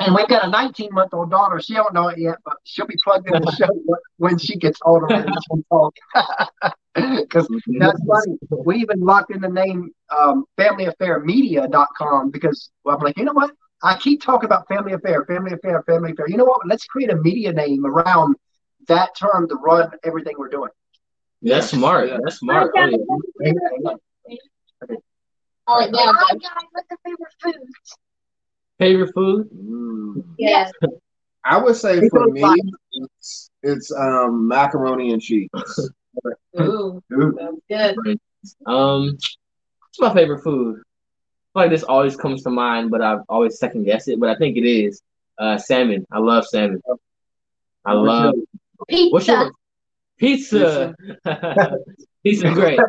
[0.00, 1.60] and we've got a 19 month old daughter.
[1.60, 3.68] She don't know it yet, but she'll be plugged in the show
[4.16, 5.94] when she gets older and she can talk.
[6.94, 7.48] Because
[7.80, 8.38] that's funny.
[8.50, 13.50] We even locked in the name um, familyaffairmedia.com because well, I'm like, you know what?
[13.82, 16.28] I keep talking about family affair, family affair, family affair.
[16.28, 16.60] You know what?
[16.68, 18.36] Let's create a media name around
[18.86, 20.70] that term to run everything we're doing.
[21.42, 22.10] That's smart.
[22.22, 22.70] That's smart.
[22.76, 22.88] Oh,
[23.40, 23.94] yeah.
[25.66, 26.38] All right, now, Hi go.
[26.38, 27.54] guys, what's the favorite food?
[28.78, 29.48] Favorite food?
[29.54, 30.24] Mm.
[30.38, 30.72] Yes.
[31.44, 32.42] I would say It for me,
[32.92, 35.50] it's, it's um macaroni and cheese.
[36.58, 37.38] Ooh, Ooh.
[37.38, 38.18] that's good.
[38.66, 39.06] Um,
[39.80, 40.76] what's my favorite food?
[40.76, 44.18] I feel like this always comes to mind, but I've always second guessed it.
[44.18, 45.02] But I think it is
[45.38, 46.06] uh, salmon.
[46.10, 46.80] I love salmon.
[47.84, 48.34] I love.
[49.10, 49.50] What's Pizza.
[50.18, 50.94] pizza?
[52.24, 52.78] Pizza's great.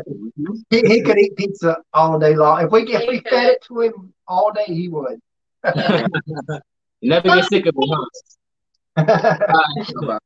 [0.70, 2.66] He, he could eat pizza all day long.
[2.66, 5.20] If we if we fed it to him all day, he would.
[5.64, 6.60] You
[7.02, 8.08] never get sick of it,
[8.98, 10.20] huh?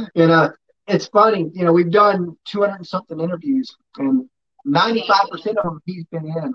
[0.14, 0.52] you know,
[0.88, 1.50] it's funny.
[1.54, 4.28] You know, we've done 200 something interviews, and
[4.64, 6.54] 95 percent of them he's been in.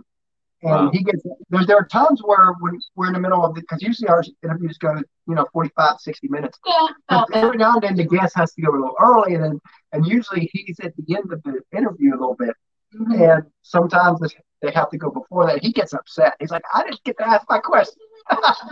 [0.64, 0.90] And Wow.
[0.92, 3.82] he gets there's there are times where when we're in the middle of the because
[3.82, 4.96] usually our interviews go
[5.28, 6.88] you know 45 60 minutes Yeah.
[7.10, 9.62] but every now and then the guest has to go a little early and then
[9.92, 12.56] and usually he's at the end of the interview a little bit
[12.96, 13.34] Mhm.
[13.36, 14.22] and sometimes
[14.62, 17.28] they have to go before that he gets upset he's like i didn't get to
[17.28, 18.02] ask my question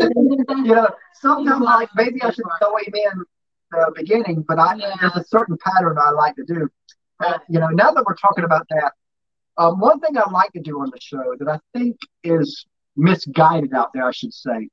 [0.00, 3.24] you know, sometimes like maybe I should throw him in
[3.70, 4.94] the beginning, but I Yeah.
[5.00, 6.68] there's a certain pattern I like to do.
[7.20, 8.92] Uh, you know, now that we're talking about that,
[9.58, 12.64] um, one thing I like to do on the show that I think is
[12.96, 14.68] misguided out there, I should say.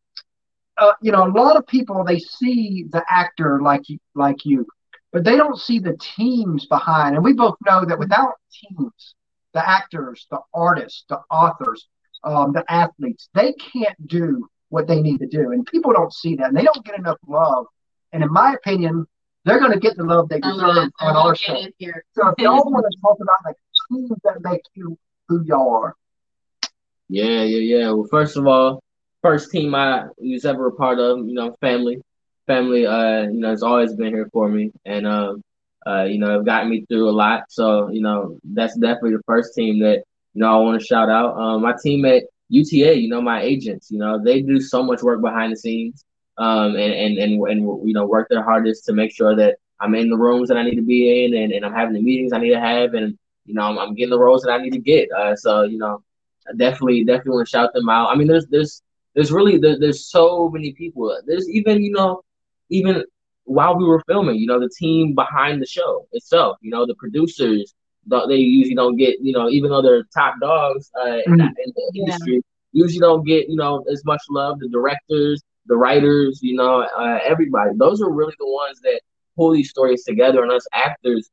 [0.78, 4.68] Uh, you know, a lot of people they see the actor like you, like you,
[5.12, 7.16] but they don't see the teams behind.
[7.16, 9.16] And we both know that without teams,
[9.54, 11.88] the actors, the artists, the authors,
[12.24, 15.52] um, the athletes, they can't do what they need to do.
[15.52, 16.50] And people don't see that.
[16.50, 17.66] And they don't get enough love.
[18.12, 19.08] And in my opinion,
[19.46, 21.54] they're going to get the love they deserve on our show.
[22.12, 23.56] So if y'all want to talk about like
[23.92, 25.96] teams that make you who y'all are,
[27.10, 27.92] Yeah, yeah, yeah.
[27.92, 28.82] Well, first of all,
[29.22, 32.02] first team I was ever a part of, you know, family,
[32.48, 35.42] family, uh, you know, has always been here for me, and um,
[35.86, 37.44] uh, you know, have gotten me through a lot.
[37.50, 41.10] So, you know, that's definitely the first team that you know I want to shout
[41.10, 41.38] out.
[41.38, 45.02] Um, my team at UTA, you know, my agents, you know, they do so much
[45.02, 46.04] work behind the scenes,
[46.38, 49.96] um, and and and and you know, work their hardest to make sure that I'm
[49.96, 52.34] in the rooms that I need to be in, and, and I'm having the meetings
[52.34, 54.74] I need to have, and you know, I'm, I'm getting the roles that I need
[54.74, 55.10] to get.
[55.12, 56.02] Uh, so, you know.
[56.48, 58.10] I definitely definitely want to shout them out.
[58.10, 58.82] I mean, there's there's
[59.16, 61.16] there's really there, there's so many people.
[61.26, 62.22] There's even you know
[62.70, 63.04] even
[63.46, 66.96] while we were filming, you know, the team behind the show itself, you know, the
[66.96, 67.74] producers.
[68.08, 71.50] don't- They usually don't get you know even though they're top dogs uh, in, Mhm.
[71.64, 72.00] in the Yeah.
[72.00, 72.42] industry,
[72.74, 74.60] usually don't get you know as much love.
[74.60, 77.72] The directors, the writers, you know, uh, everybody.
[77.78, 79.00] Those are really the ones that
[79.36, 81.30] pull these stories together, and us actors,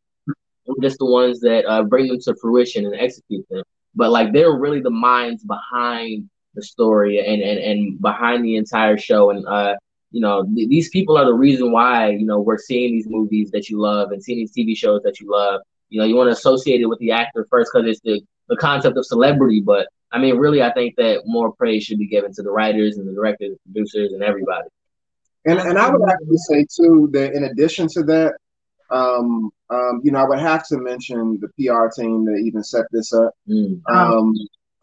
[0.80, 3.62] just the ones that uh, bring them to fruition and execute them.
[3.94, 8.98] But like they're really the minds behind the story and and, and behind the entire
[8.98, 9.30] show.
[9.30, 9.74] And uh
[10.10, 13.50] you know th- these people are the reason why you know we're seeing these movies
[13.50, 15.60] that you love and seeing these tv shows that you love.
[15.88, 18.56] You know you want to associate it with the actor first because it's the the
[18.56, 19.60] concept of celebrity.
[19.60, 22.98] But i mean really i think that more praise should be given to the writers
[22.98, 24.68] and the directors producers and everybody.
[25.44, 28.34] And and I would actually say too that in addition to that,
[28.92, 32.84] um, um, you know, I would have to mention the PR team that even set
[32.92, 33.32] this up.
[33.48, 33.80] Mm.
[33.88, 34.34] Um,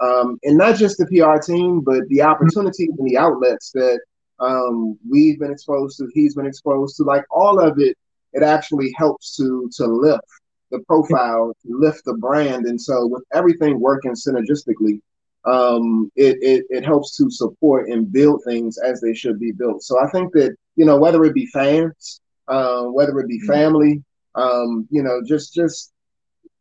[0.02, 4.00] um, and not just the PR team, but the opportunities and the outlets that
[4.40, 7.98] um, we've been exposed to, he's been exposed to, like all of it,
[8.34, 10.24] it actually helps to to lift
[10.72, 12.66] the profile, to lift the brand.
[12.66, 15.02] And so with everything working synergistically,
[15.46, 19.84] um, it, it, it helps to support and build things as they should be built.
[19.84, 24.04] So I think that, you know, whether it be fans, uh, whether it be family,
[24.36, 25.92] um, you know, just just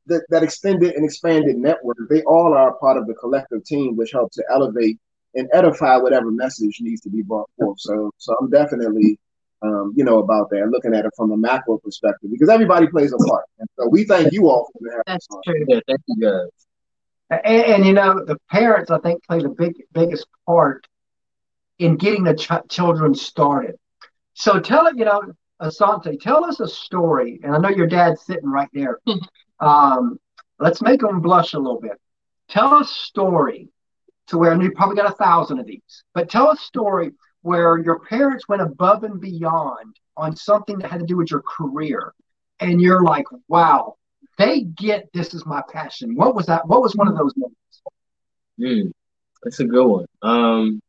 [0.07, 4.13] that, that extended and expanded network, they all are part of the collective team, which
[4.13, 4.99] help to elevate
[5.35, 7.79] and edify whatever message needs to be brought forth.
[7.81, 9.19] So, so I'm definitely,
[9.63, 13.13] um, you know, about that, looking at it from a macro perspective, because everybody plays
[13.13, 13.45] a part.
[13.59, 15.65] And so we thank you all for having That's us true.
[15.69, 16.49] yeah thank you guys
[17.31, 20.87] and, and you know the parents I think play the big biggest part
[21.79, 23.77] in getting the ch- children started.
[24.35, 25.23] So tell it, you know,
[25.61, 28.99] Asante, tell us a story, and I know your dad's sitting right there.
[29.61, 30.19] um,
[30.59, 32.01] let's make them blush a little bit.
[32.49, 33.69] Tell a story
[34.29, 37.79] to where and you probably got a thousand of these, but tell a story where
[37.79, 42.13] your parents went above and beyond on something that had to do with your career,
[42.61, 43.97] and you're like, wow,
[44.37, 46.15] they get this is my passion.
[46.15, 46.67] What was that?
[46.67, 47.83] What was one of those moments?
[48.61, 48.93] Mm,
[49.43, 50.07] that's a good one.
[50.23, 50.81] Um,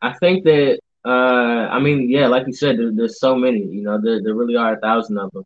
[0.00, 3.60] I think that uh, I mean, yeah, like you said, there, there's so many.
[3.60, 5.44] You know, there, there really are a thousand of them.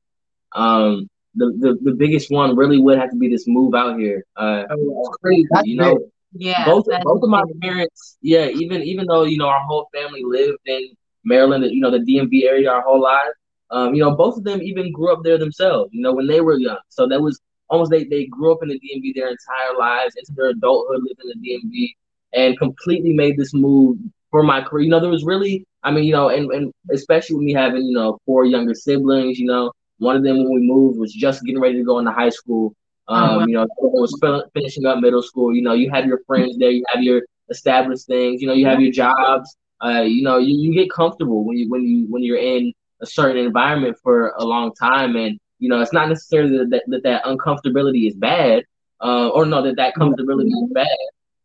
[0.53, 4.25] Um, the, the the biggest one really would have to be this move out here.
[4.37, 5.99] Uh, oh, it's crazy, you know.
[6.33, 10.23] Yeah, both both of my parents, yeah, even even though you know our whole family
[10.25, 10.89] lived in
[11.25, 13.35] Maryland, you know, the DMV area our whole life.
[13.73, 15.91] Um, you know, both of them even grew up there themselves.
[15.93, 18.69] You know, when they were young, so that was almost they they grew up in
[18.69, 21.95] the DMV their entire lives into their adulthood, lived in the DMV,
[22.33, 23.99] and completely made this move
[24.31, 24.85] for my career.
[24.85, 27.85] You know, there was really, I mean, you know, and and especially with me having
[27.85, 29.39] you know four younger siblings.
[29.39, 32.13] You know, one of them when we moved was just getting ready to go into
[32.13, 32.75] high school.
[33.09, 34.17] Oh, um, you know, was
[34.55, 35.55] finishing up middle school.
[35.55, 38.41] You know, you have your friends there, you have your established things.
[38.41, 39.57] You know, you have your jobs.
[39.85, 43.07] Uh, you know, you, you get comfortable when you when you when you're in a
[43.07, 47.03] certain environment for a long time, and you know, it's not necessarily that that, that,
[47.03, 48.65] that uncomfortability is bad,
[49.01, 50.87] uh, or no, that that comfortability is bad.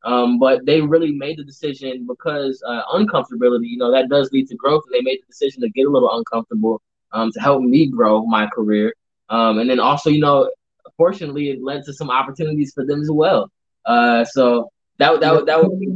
[0.06, 4.48] Um, but they really made the decision because uh, uncomfortability, you know, that does lead
[4.50, 7.62] to growth, and they made the decision to get a little uncomfortable um, to help
[7.64, 8.94] me grow my career.
[9.30, 10.52] Um, and then also, you know,
[10.96, 13.52] fortunately, it led to some opportunities for them as well.
[13.86, 15.88] Uh, so that that that would be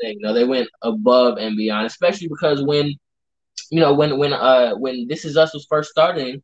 [0.00, 0.18] thing.
[0.20, 2.94] You know, they went above and beyond, especially because when
[3.70, 6.36] you know when when uh when This Is Us was first starting,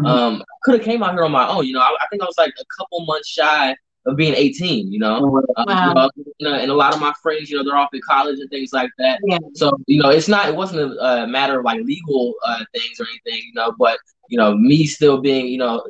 [0.00, 0.06] mm-hmm.
[0.06, 1.66] um, could have came out here on my own.
[1.66, 3.76] You know, I, I think I was like a couple months shy
[4.06, 5.20] of being 18, you know?
[5.22, 5.92] Oh, wow.
[5.92, 8.38] Uh, you know, and a lot of my friends, you know, they're off at college
[8.40, 9.20] and things like that.
[9.24, 9.38] Yeah.
[9.54, 13.00] So, you know, it's not, it wasn't a, a matter of like legal uh, things
[13.00, 15.84] or anything, you know, but, you know, me still being, you know,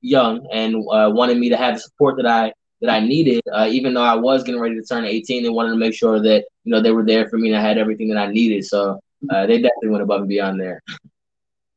[0.00, 3.68] young and uh, wanting me to have the support that I, that I needed, uh,
[3.70, 6.44] even though I was getting ready to turn 18, they wanted to make sure that,
[6.64, 8.64] you know, they were there for me and I had everything that I needed.
[8.64, 10.82] So uh, they definitely went above and beyond there.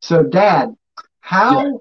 [0.02, 0.74] So, Dad,
[1.20, 1.72] how yeah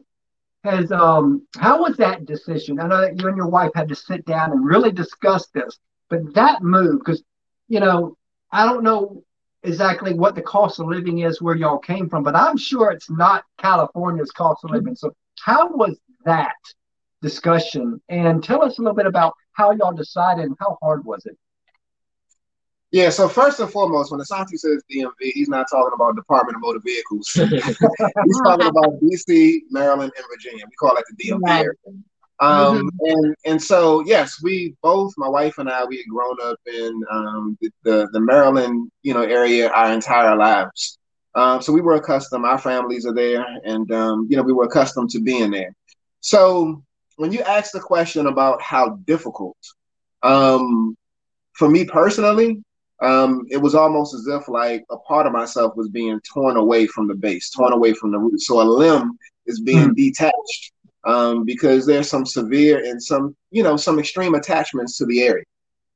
[0.65, 2.81] has um how was that decision?
[2.81, 5.79] I know that you and your wife had to sit down and really discuss this,
[6.09, 7.23] but that move, because
[7.69, 8.17] you know,
[8.51, 9.25] I don't know
[9.63, 13.11] exactly what the cost of living is where y'all came from, but I'm sure it's
[13.11, 14.95] not California's cost of living.
[14.95, 16.57] So how was that
[17.23, 18.01] discussion?
[18.09, 21.37] And tell us a little bit about how y'all decided and how hard was it?
[22.93, 26.61] Yeah, so first and foremost, when Asante says DMV, he's not talking about Department of
[26.61, 27.27] Motor Vehicles.
[27.35, 30.65] he's talking about DC, Maryland, and Virginia.
[30.67, 31.61] We call it the DMV right.
[31.61, 32.03] area.
[32.41, 32.89] Um, mm-hmm.
[33.07, 37.03] and and so yes, we both, my wife and I, we had grown up in
[37.11, 40.99] um, the, the, the Maryland, you know, area our entire lives.
[41.35, 42.45] Um, so we were accustomed.
[42.45, 45.75] Our families are there, and um, you know, we were accustomed to being there.
[46.21, 46.83] So
[47.17, 49.57] when you ask the question about how difficult,
[50.23, 50.95] um,
[51.55, 52.63] for me personally,
[53.03, 56.87] um, it was almost as if like a part of myself was being torn away
[56.87, 58.41] from the base, torn away from the root.
[58.41, 59.97] So a limb is being mm.
[59.97, 60.73] detached
[61.05, 65.45] um, because there's some severe and some, you know, some extreme attachments to the area,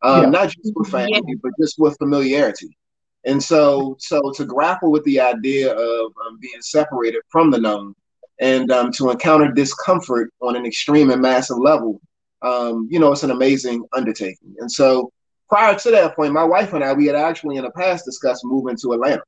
[0.02, 0.30] um, yeah.
[0.30, 1.34] not just with family, yeah.
[1.42, 2.76] but just with familiarity.
[3.24, 7.94] And so, so to grapple with the idea of um, being separated from the known
[8.40, 12.00] and um, to encounter discomfort on an extreme and massive level,
[12.42, 14.54] um, you know, it's an amazing undertaking.
[14.58, 15.12] And so,
[15.48, 18.44] prior to that point, my wife and I, we had actually in the past discussed
[18.44, 19.22] moving to Atlanta.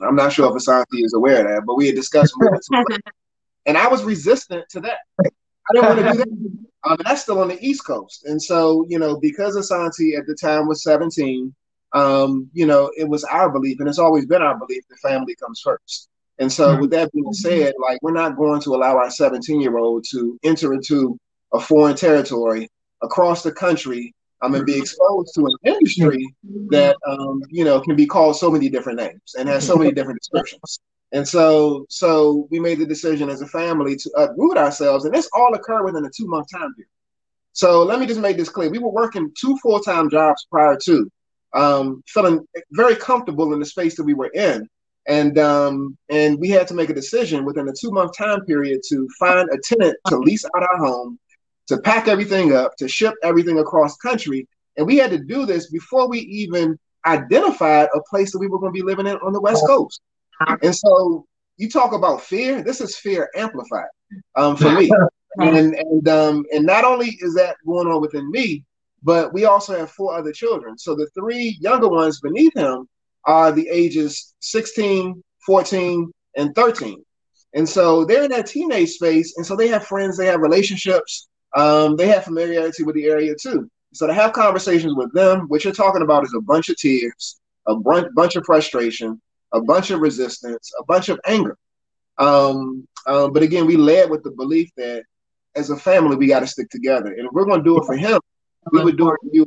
[0.00, 2.80] I'm not sure if Asante is aware of that, but we had discussed moving to
[2.80, 3.02] Atlanta.
[3.64, 4.98] And I was resistant to that.
[5.20, 6.28] I didn't want to do that.
[6.84, 8.24] Um, and that's still on the East Coast.
[8.24, 11.54] And so, you know, because Asante at the time was 17,
[11.92, 15.36] um, you know, it was our belief, and it's always been our belief that family
[15.36, 16.08] comes first.
[16.38, 19.78] And so, with that being said, like we're not going to allow our 17 year
[19.78, 21.16] old to enter into
[21.52, 22.68] a foreign territory
[23.02, 26.34] across the country I'm gonna be exposed to an industry
[26.70, 29.92] that um, you know can be called so many different names and has so many
[29.98, 30.80] different descriptions.
[31.12, 35.28] And so, so we made the decision as a family to uproot ourselves, and this
[35.34, 36.88] all occurred within a two month time period.
[37.52, 40.76] So let me just make this clear: we were working two full time jobs prior
[40.84, 41.10] to,
[41.54, 44.66] um, feeling very comfortable in the space that we were in,
[45.06, 48.80] and um, and we had to make a decision within a two month time period
[48.88, 51.18] to find a tenant to lease out our home
[51.68, 54.46] to pack everything up, to ship everything across country.
[54.76, 58.58] And we had to do this before we even identified a place that we were
[58.58, 60.00] going to be living in on the West Coast.
[60.62, 63.88] And so you talk about fear, this is fear amplified
[64.36, 64.90] um, for me.
[65.38, 68.64] and and um, and not only is that going on within me,
[69.02, 70.78] but we also have four other children.
[70.78, 72.88] So the three younger ones beneath him
[73.24, 77.02] are the ages 16, 14, and 13.
[77.54, 79.36] And so they're in that teenage space.
[79.36, 83.34] And so they have friends, they have relationships, um, they have familiarity with the area
[83.34, 83.70] too.
[83.92, 87.40] So to have conversations with them, what you're talking about is a bunch of tears,
[87.66, 89.20] a bunch, of frustration,
[89.52, 91.56] a bunch of resistance, a bunch of anger.
[92.18, 95.04] Um, um, but again, we led with the belief that
[95.54, 97.12] as a family, we got to stick together.
[97.12, 98.18] And if we're going to do it for him,
[98.70, 99.46] we would do it for you.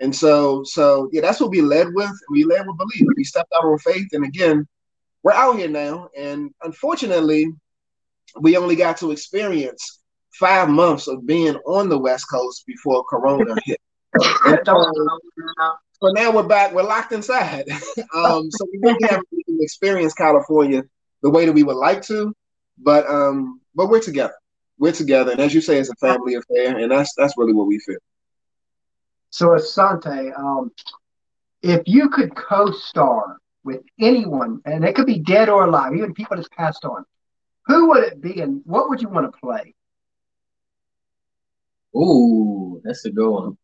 [0.00, 2.12] And so, so yeah, that's what we led with.
[2.30, 3.06] We led with belief.
[3.16, 4.08] We stepped out on faith.
[4.12, 4.66] And again,
[5.22, 6.08] we're out here now.
[6.16, 7.52] And unfortunately,
[8.40, 9.98] we only got to experience
[10.32, 13.80] five months of being on the West Coast before Corona hit.
[14.64, 14.92] so,
[16.00, 16.72] so now we're back.
[16.72, 17.64] We're locked inside.
[18.14, 19.28] um, so we really haven't
[19.60, 20.82] experienced California
[21.22, 22.34] the way that we would like to,
[22.78, 24.34] but um, but we're together.
[24.78, 27.66] We're together, and as you say, it's a family affair, and that's that's really what
[27.66, 27.98] we feel.
[29.30, 30.70] So, Asante, um,
[31.62, 36.36] if you could co-star with anyone, and it could be dead or alive, even people
[36.36, 37.04] that's passed on,
[37.66, 39.74] who would it be, and what would you want to play?
[41.96, 43.58] Ooh, that's a good one.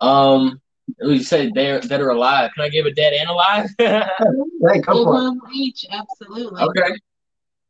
[0.00, 0.60] Um,
[1.00, 2.50] you said dead, dead or alive.
[2.54, 3.68] Can I give a dead and alive?
[3.78, 6.62] hey, come each, absolutely.
[6.62, 6.96] Okay.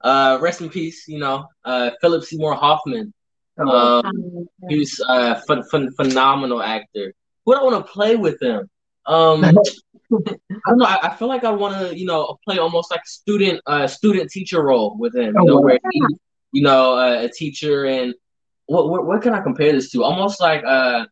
[0.03, 1.09] Uh, rest in peace.
[1.09, 3.13] You know, uh, Philip Seymour Hoffman.
[3.59, 4.03] Oh.
[4.05, 7.15] Um, he's a ph- ph- phenomenal actor.
[7.45, 8.69] Who do I want to play with him?
[9.07, 9.53] Um, I
[10.69, 10.85] don't know.
[10.85, 14.31] I, I feel like I want to, you know, play almost like student, uh, student
[14.31, 15.35] teacher role with him.
[15.39, 16.03] You know, oh, where he,
[16.53, 18.15] you know, uh, a teacher and
[18.67, 20.05] what, what, what can I compare this to?
[20.05, 21.07] Almost like, uh,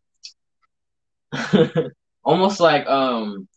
[2.24, 3.48] almost like um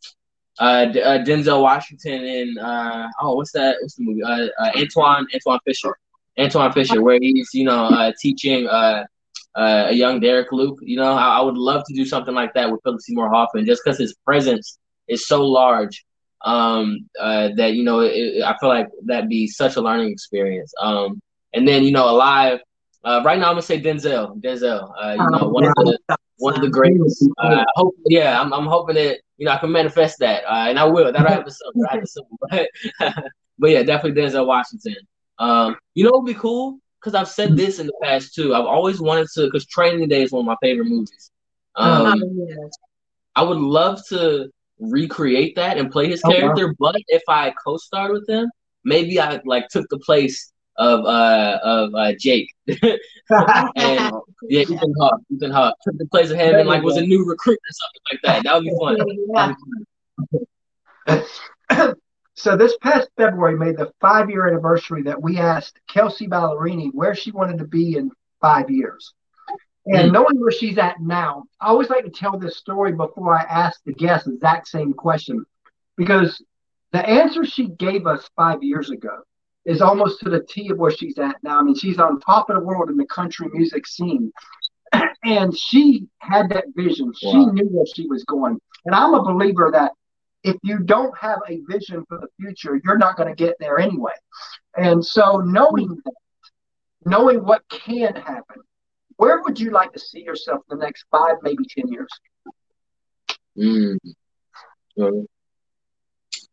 [0.59, 4.23] uh, uh, Denzel Washington and uh oh what's that what's the movie?
[4.23, 5.95] Uh, uh Antwone Antwone Fisher.
[6.37, 9.05] Antwone Fisher where he's you know uh teaching uh,
[9.55, 10.79] uh a young Derek Luke.
[10.81, 13.65] You know I, I would love to do something like that with Philip Seymour Hoffman
[13.65, 14.77] just because his presence
[15.07, 16.05] is so large
[16.41, 20.73] um uh that you know it, I feel like that'd be such a learning experience.
[20.79, 21.21] Um
[21.53, 22.59] and then you know alive
[23.07, 24.37] uh, right now, I'm gonna say Denzel.
[24.41, 25.97] Denzel, uh, you know, one of the
[26.39, 27.25] one of the greatest.
[27.37, 30.77] Uh, hope, yeah, I'm, I'm hoping that you know I can manifest that, uh, and
[30.77, 31.09] I will.
[31.09, 31.71] That'll happen soon.
[31.75, 32.25] That'll happen soon.
[32.41, 32.69] But,
[33.59, 34.97] but yeah, definitely Denzel Washington.
[35.39, 38.53] Um, you know, it'd be cool because I've said this in the past too.
[38.53, 41.31] I've always wanted to because Training Day is one of my favorite movies.
[41.77, 42.69] Um, oh,
[43.37, 44.49] I would love to
[44.79, 46.91] recreate that and play his oh, character, wow.
[46.91, 48.49] but if I co-starred with him,
[48.83, 52.53] maybe I like took the place of uh of uh Jake.
[52.67, 52.77] and
[54.43, 57.25] yeah, Ethan Hawke, Ethan Hawke took the place of him and like was a new
[57.25, 58.43] recruit or something like that.
[58.43, 58.75] That would be
[61.77, 61.95] fun.
[62.35, 67.15] so this past February made the five year anniversary that we asked Kelsea Ballerini where
[67.15, 68.11] she wanted to be in
[68.41, 69.13] five years.
[69.87, 70.13] And mm.
[70.13, 73.79] knowing where she's at now, I always like to tell this story before I ask
[73.85, 75.45] the guest the exact same question
[75.95, 76.43] because
[76.91, 79.23] the answer she gave us five years ago
[79.67, 81.59] is almost to the T of where she's at now.
[81.59, 84.31] I mean, she's on top of the world in the country music scene.
[85.23, 87.07] and she had that vision.
[87.07, 87.31] Wow.
[87.31, 88.59] She knew where she was going.
[88.85, 89.91] And I'm a believer that
[90.43, 93.77] if you don't have a vision for the future, you're not going to get there
[93.77, 94.13] anyway.
[94.77, 96.13] And so knowing that,
[97.05, 98.61] knowing what can happen,
[99.17, 102.07] where would you like to see yourself in the next five, maybe 10 years?
[103.57, 103.97] Mm.
[104.97, 105.27] Oh,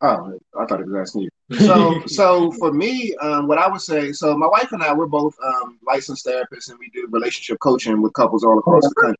[0.01, 1.31] I thought it was asking you.
[1.59, 5.07] So, so for me, um, what I would say, so my wife and I, we're
[5.07, 9.19] both um, licensed therapists, and we do relationship coaching with couples all across the country.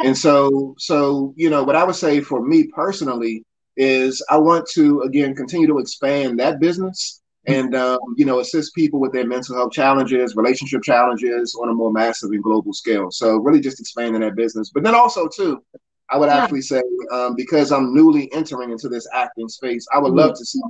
[0.00, 3.44] And so, so you know, what I would say for me personally
[3.76, 8.74] is I want to again continue to expand that business and um, you know assist
[8.74, 13.10] people with their mental health challenges, relationship challenges on a more massive and global scale.
[13.10, 15.62] So really just expanding that business, but then also too
[16.10, 16.38] I would yeah.
[16.38, 20.44] actually say um, because I'm newly entering into this acting space, I would love to
[20.44, 20.60] see,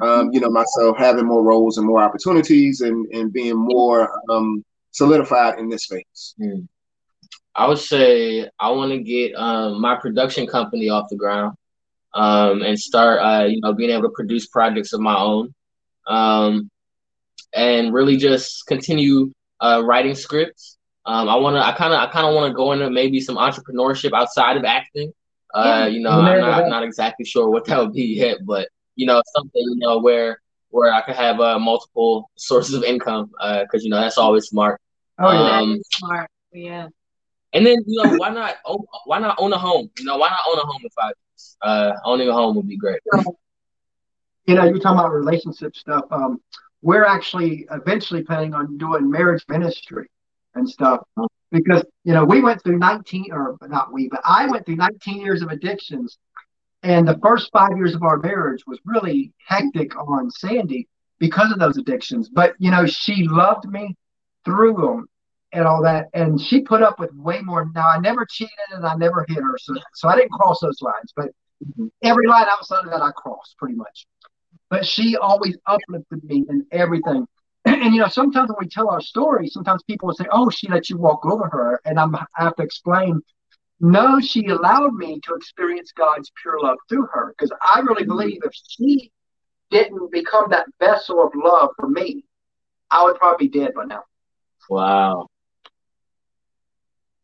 [0.00, 4.64] um, you know, myself having more roles and more opportunities and and being more um,
[4.90, 6.34] solidified in this space.
[6.40, 6.68] Mm.
[7.54, 11.54] I would say I want to get um, my production company off the ground
[12.14, 15.54] um, and start, uh, you know, being able to produce projects of my own,
[16.06, 16.70] um,
[17.52, 22.12] and really just continue uh, writing scripts um, I want to, I kind of, I
[22.12, 25.12] kind of want to go into maybe some entrepreneurship outside of acting.
[25.52, 28.68] Uh, you know, I'm not, not exactly sure what that would be yet, but
[29.02, 30.40] you know, something you know where
[30.70, 34.46] where I could have uh, multiple sources of income because uh, you know that's always
[34.46, 34.80] smart.
[35.18, 36.30] Oh, um, smart.
[36.52, 36.86] Yeah.
[37.52, 39.90] And then you know why not own, why not own a home?
[39.98, 41.56] You know why not own a home in five years?
[41.62, 43.00] Uh, owning a home would be great.
[44.46, 46.04] You know, you're talking about relationship stuff.
[46.12, 46.40] Um,
[46.80, 50.08] we're actually eventually planning on doing marriage ministry
[50.54, 51.00] and stuff
[51.50, 55.20] because you know we went through 19 or not we but i went through 19
[55.20, 56.18] years of addictions
[56.82, 61.58] and the first five years of our marriage was really hectic on sandy because of
[61.58, 62.28] those addictions.
[62.28, 63.96] But you know she loved me
[64.44, 65.08] through them
[65.52, 66.08] and all that.
[66.14, 67.70] And she put up with way more.
[67.74, 70.80] Now i never cheated and i never hit her so so i didn't cross those
[70.82, 71.12] lines.
[71.14, 71.28] But
[71.64, 71.86] mm-hmm.
[72.02, 74.06] every line outside of that i crossed pretty much.
[74.70, 77.26] But she always uplifted me in everything.
[77.64, 80.68] And you know, sometimes when we tell our story, sometimes people will say, "Oh, she
[80.68, 83.22] let you walk over her," and I'm, I have to explain.
[83.84, 88.38] No, she allowed me to experience God's pure love through her because I really believe
[88.44, 89.10] if she
[89.72, 92.24] didn't become that vessel of love for me,
[92.92, 94.04] I would probably be dead by now.
[94.70, 95.26] Wow.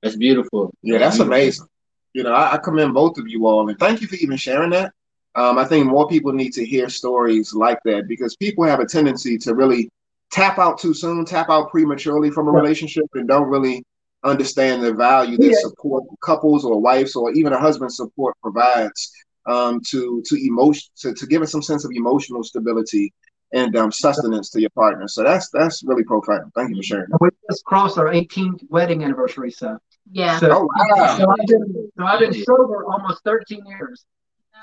[0.02, 0.74] That's beautiful.
[0.82, 1.32] Yeah, that's beautiful.
[1.32, 1.66] amazing.
[2.12, 4.70] You know, I, I, commend both of you all, and thank you for even sharing
[4.70, 4.92] that.
[5.36, 8.86] Um, I think more people need to hear stories like that because people have a
[8.86, 9.90] tendency to really
[10.32, 13.84] tap out too soon, tap out prematurely from a relationship, and don't really
[14.24, 15.56] understand the value that yeah.
[15.60, 19.12] support couples or wives or even a husband support provides
[19.46, 23.12] um, to to emotion to, to give us some sense of emotional stability
[23.52, 25.08] and um, sustenance to your partner.
[25.08, 26.52] So that's that's really profound.
[26.54, 27.06] Thank you for sharing.
[27.20, 29.78] We just crossed our 18th wedding anniversary, so
[30.10, 30.38] yeah.
[30.38, 31.16] So, oh, wow.
[31.16, 34.04] so, I've been, so I've been sober almost 13 years.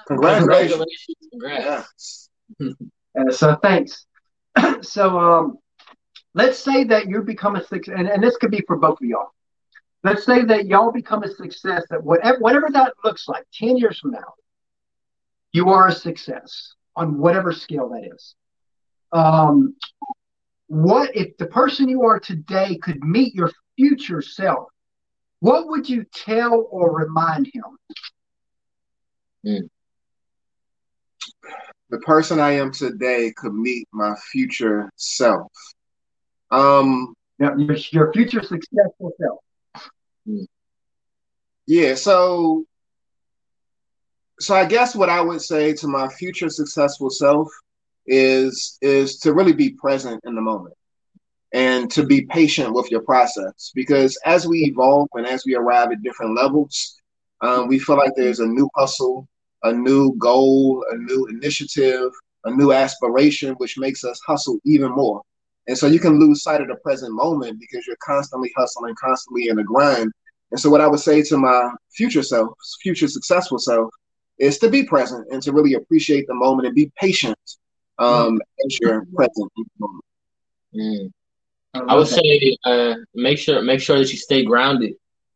[0.08, 0.86] Congratulations!
[1.32, 2.30] Congrats.
[2.62, 4.06] uh, so thanks.
[4.82, 5.58] so um,
[6.34, 9.08] let's say that you become a success, and, and this could be for both of
[9.08, 9.30] y'all.
[10.06, 14.00] Let's say that y'all become a success that whatever whatever that looks like, 10 years
[14.00, 14.34] from now,
[15.52, 18.36] you are a success on whatever scale that is
[19.16, 19.76] um,
[20.68, 24.68] what if the person you are today could meet your future self?
[25.40, 27.64] What would you tell or remind him?
[29.46, 29.70] Mm.
[31.90, 35.52] The person I am today could meet my future self.
[36.52, 39.40] Um, your, your future successful self.
[41.68, 42.66] Yeah, so
[44.40, 47.48] so I guess what I would say to my future successful self
[48.08, 50.76] is is to really be present in the moment
[51.54, 55.92] and to be patient with your process because as we evolve and as we arrive
[55.92, 57.02] at different levels
[57.42, 59.28] um, we feel like there's a new hustle
[59.64, 62.12] a new goal a new initiative
[62.46, 65.22] a new aspiration which makes us hustle even more
[65.68, 69.50] and so you can lose sight of the present moment because you're constantly hustling constantly
[69.50, 70.12] in the grind
[70.52, 72.50] and so what i would say to my future self
[72.82, 73.90] future successful self
[74.38, 77.38] is to be present and to really appreciate the moment and be patient
[77.98, 79.50] um, as you're present
[80.76, 81.12] Mm.
[81.74, 84.94] I would say uh, make sure make sure that you stay grounded,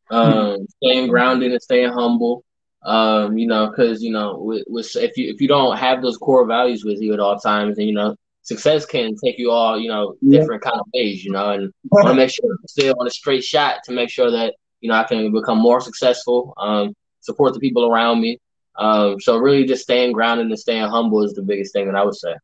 [0.09, 0.63] um, mm-hmm.
[0.81, 2.43] staying grounded and staying humble.
[2.81, 6.17] Um, you know, because you know, with, with, if you if you don't have those
[6.17, 8.15] core values with you at all times, and you know,
[8.49, 10.71] success can take you all you know different yeah.
[10.71, 11.23] kind of ways.
[11.23, 13.91] You know, and I want to make sure you stay on a straight shot to
[13.91, 16.53] make sure that you know I can become more successful.
[16.57, 18.39] Um, support the people around me.
[18.75, 22.03] Um, so really, just staying grounded and staying humble is the biggest thing that I
[22.03, 22.35] would say.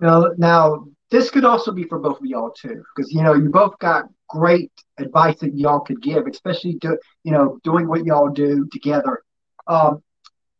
[0.00, 3.50] Now, now this could also be for both of y'all too, because you know you
[3.50, 8.30] both got great advice that y'all could give, especially do, you know doing what y'all
[8.30, 9.22] do together.
[9.66, 10.02] Um,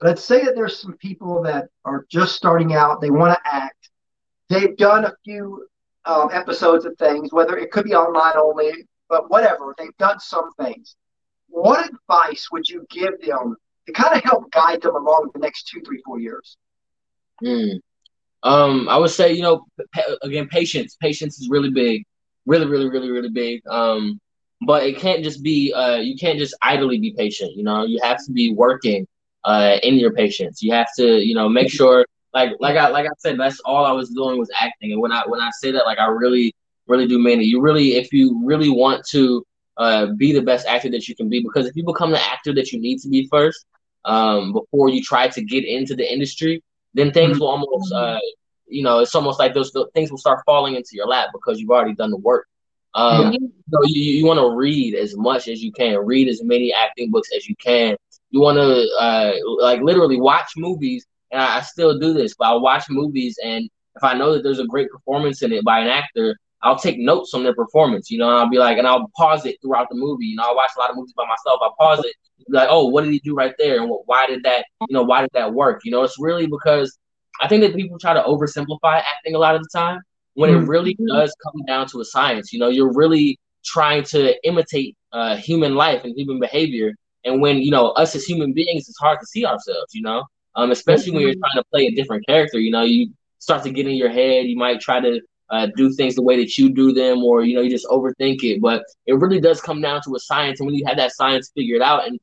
[0.02, 3.79] let's say that there's some people that are just starting out, they want to act,
[4.50, 5.66] they've done a few
[6.04, 10.52] um, episodes of things, whether it could be online only, but whatever, they've done some
[10.60, 10.96] things.
[11.48, 15.68] What advice would you give them to kind of help guide them along the next
[15.68, 16.56] two, three, four years?
[17.42, 17.76] Hmm.
[18.42, 20.96] Um, I would say, you know, pa- again, patience.
[21.00, 22.04] Patience is really big,
[22.46, 23.66] really, really, really, really big.
[23.68, 24.20] Um,
[24.66, 25.72] but it can't just be.
[25.72, 27.56] Uh, you can't just idly be patient.
[27.56, 29.06] You know, you have to be working
[29.44, 30.62] uh, in your patience.
[30.62, 32.06] You have to, you know, make sure.
[32.32, 34.92] Like, like I, like I said, that's all I was doing was acting.
[34.92, 36.54] And when I, when I say that, like, I really,
[36.86, 37.44] really do mean it.
[37.44, 39.44] You really, if you really want to
[39.76, 42.54] uh, be the best actor that you can be, because if you become the actor
[42.54, 43.66] that you need to be first,
[44.04, 46.62] um, before you try to get into the industry,
[46.94, 47.40] then things mm-hmm.
[47.40, 48.18] will almost, uh,
[48.66, 51.70] you know, it's almost like those things will start falling into your lap because you've
[51.70, 52.46] already done the work.
[52.94, 53.36] Um.
[53.72, 57.10] So you, you want to read as much as you can, read as many acting
[57.12, 57.96] books as you can.
[58.30, 62.46] You want to uh, like literally watch movies, and I, I still do this, but
[62.46, 65.80] I'll watch movies, and if I know that there's a great performance in it by
[65.80, 69.10] an actor, I'll take notes on their performance, you know, I'll be like, and I'll
[69.16, 70.26] pause it throughout the movie.
[70.26, 71.58] You know, I watch a lot of movies by myself.
[71.62, 72.14] I pause it,
[72.48, 75.22] like, oh, what did he do right there, and why did that, you know, why
[75.22, 75.80] did that work?
[75.84, 76.98] You know, it's really because
[77.40, 80.00] I think that people try to oversimplify acting a lot of the time
[80.34, 80.64] when mm-hmm.
[80.64, 82.52] it really does come down to a science.
[82.52, 86.94] You know, you're really trying to imitate uh, human life and human behavior.
[87.24, 89.94] And when you know us as human beings, it's hard to see ourselves.
[89.94, 90.24] You know,
[90.56, 91.40] um, especially when you're mm-hmm.
[91.40, 92.58] trying to play a different character.
[92.58, 94.46] You know, you start to get in your head.
[94.46, 95.20] You might try to
[95.50, 98.42] uh, do things the way that you do them, or you know, you just overthink
[98.44, 98.60] it.
[98.60, 101.50] But it really does come down to a science, and when you have that science
[101.54, 102.18] figured out and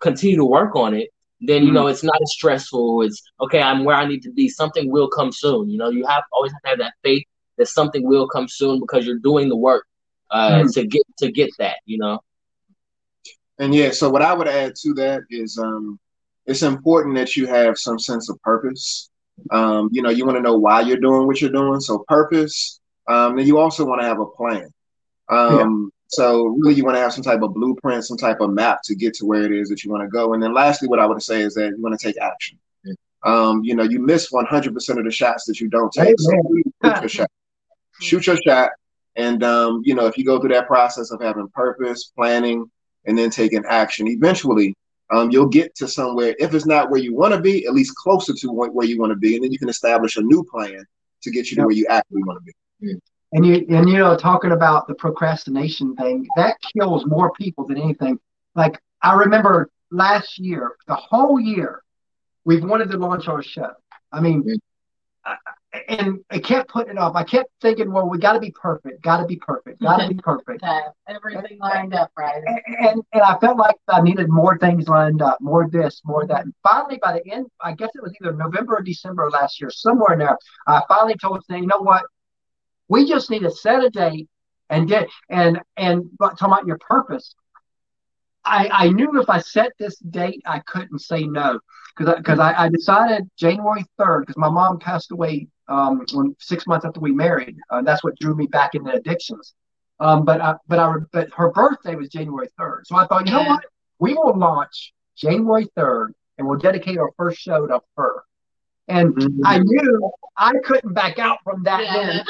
[0.00, 1.10] continue to work on it,
[1.40, 1.76] then you mm-hmm.
[1.76, 3.02] know it's not as stressful.
[3.02, 3.62] It's okay.
[3.62, 4.48] I'm where I need to be.
[4.48, 5.68] Something will come soon.
[5.68, 7.24] You know, you have always have to have that faith
[7.58, 9.86] that something will come soon because you're doing the work
[10.30, 10.68] uh, mm-hmm.
[10.70, 11.76] to get to get that.
[11.84, 12.20] You know.
[13.58, 16.00] And yeah, so what I would add to that is um,
[16.46, 19.10] it's important that you have some sense of purpose.
[19.50, 21.80] Um, you know, you want to know why you're doing what you're doing.
[21.80, 24.68] So purpose um, then you also want to have a plan.
[25.28, 25.88] Um, yeah.
[26.08, 28.94] So really, you want to have some type of blueprint, some type of map to
[28.94, 30.34] get to where it is that you want to go.
[30.34, 32.58] And then lastly, what I would say is that you want to take action.
[33.24, 36.14] Um, you know, you miss 100% of the shots that you don't take.
[36.18, 36.32] So
[36.84, 37.30] shoot your shot.
[38.00, 38.70] Shoot your shot.
[39.14, 42.68] And um, you know, if you go through that process of having purpose, planning,
[43.04, 44.74] and then taking action, eventually
[45.12, 46.34] um, you'll get to somewhere.
[46.38, 49.10] If it's not where you want to be, at least closer to where you want
[49.10, 50.84] to be, and then you can establish a new plan
[51.22, 52.94] to get you to where you actually want to be.
[53.34, 57.78] And you and you know, talking about the procrastination thing, that kills more people than
[57.78, 58.18] anything.
[58.54, 61.82] Like I remember last year, the whole year,
[62.44, 63.70] we've wanted to launch our show.
[64.10, 64.44] I mean,
[65.88, 67.16] and I kept putting it off.
[67.16, 70.08] I kept thinking, well, we got to be perfect, got to be perfect, got to
[70.08, 70.62] be perfect.
[71.08, 72.42] everything lined up right.
[72.66, 76.44] And, and I felt like I needed more things lined up, more this, more that.
[76.44, 79.60] And finally, by the end, I guess it was either November or December of last
[79.60, 82.04] year, somewhere in there, I finally told them, you know what,
[82.88, 84.28] we just need to set a date
[84.68, 87.34] and get and and talking about your purpose.
[88.44, 91.60] I, I knew if I set this date, I couldn't say no
[91.96, 96.34] because because I, I, I, decided January third because my mom passed away um, when
[96.38, 97.56] six months after we married.
[97.70, 99.54] Uh, that's what drew me back into addictions.
[100.00, 103.32] Um, but I, but I but her birthday was January third, so I thought, you
[103.32, 103.64] know what,
[103.98, 108.24] we will launch January third, and we'll dedicate our first show to her.
[108.88, 109.46] And mm-hmm.
[109.46, 112.24] I knew I couldn't back out from that.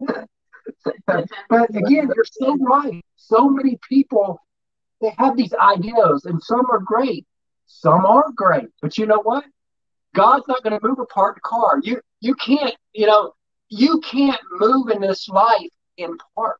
[0.00, 0.24] Yeah.
[1.04, 3.04] but again, you're so right.
[3.16, 4.40] So many people
[5.00, 7.26] they have these ideas, and some are great,
[7.66, 8.68] some aren't great.
[8.82, 9.44] But you know what?
[10.14, 11.80] God's not going to move apart the car.
[11.82, 13.34] You you can't, you know,
[13.68, 16.58] you can't move in this life in part.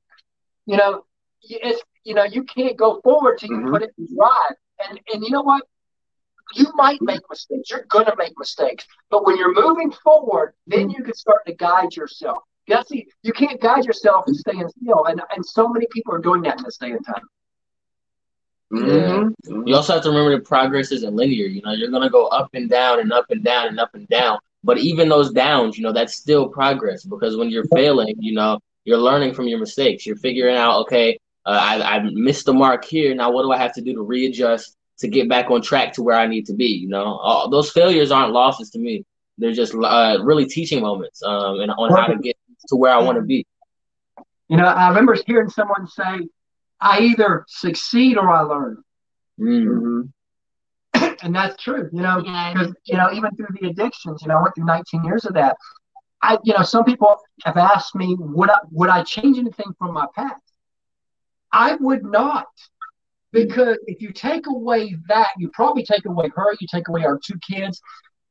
[0.67, 1.05] You know,
[1.43, 3.71] it's you know, you can't go forward till you mm-hmm.
[3.71, 4.57] put it in drive.
[4.89, 5.65] And and you know what?
[6.55, 7.71] You might make mistakes.
[7.71, 8.87] You're gonna make mistakes.
[9.11, 12.45] But when you're moving forward, then you can start to guide yourself.
[12.69, 15.07] You see, you can't guide yourself and staying still.
[15.07, 17.23] And and so many people are doing that in this day and time.
[18.73, 19.67] Mm-hmm.
[19.67, 21.47] You also have to remember that progress isn't linear.
[21.47, 24.07] You know, you're gonna go up and down and up and down and up and
[24.09, 24.39] down.
[24.63, 28.59] But even those downs, you know, that's still progress because when you're failing, you know,
[28.85, 30.07] you're learning from your mistakes.
[30.07, 33.15] You're figuring out, okay, uh, I, I missed the mark here.
[33.15, 36.03] Now, what do I have to do to readjust to get back on track to
[36.03, 36.67] where I need to be?
[36.67, 39.05] You know, All, those failures aren't losses to me.
[39.37, 42.37] They're just uh, really teaching moments um, and on how to get
[42.69, 43.47] to where I want to be.
[44.49, 46.29] You know, I remember hearing someone say,
[46.81, 48.83] I either succeed or I learn.
[49.41, 50.01] Mm-hmm.
[51.23, 54.43] and that's true, you know, because, you know, even through the addictions, you know, I
[54.43, 55.57] went through 19 years of that.
[56.23, 59.93] I, you know, some people have asked me, would I, would I change anything from
[59.93, 60.43] my past?
[61.53, 62.47] I would not.
[63.33, 67.19] Because if you take away that, you probably take away her, you take away our
[67.23, 67.81] two kids.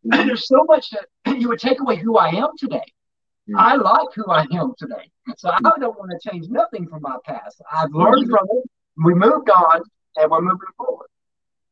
[0.03, 2.83] There's so much that you would take away who I am today.
[3.55, 5.09] I like who I am today.
[5.37, 7.61] So I don't want to change nothing from my past.
[7.71, 8.69] I've learned from it.
[9.03, 9.81] We moved on
[10.15, 11.07] and we're moving forward.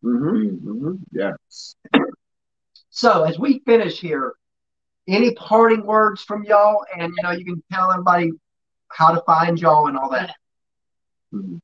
[0.04, 0.70] Mm-hmm.
[0.70, 0.94] Mm-hmm.
[1.12, 1.76] Yes.
[2.90, 4.34] So as we finish here,
[5.08, 6.86] any parting words from y'all?
[6.98, 8.32] And you know, you can tell everybody
[8.90, 10.36] how to find y'all and all that.
[11.34, 11.58] Mm-hmm.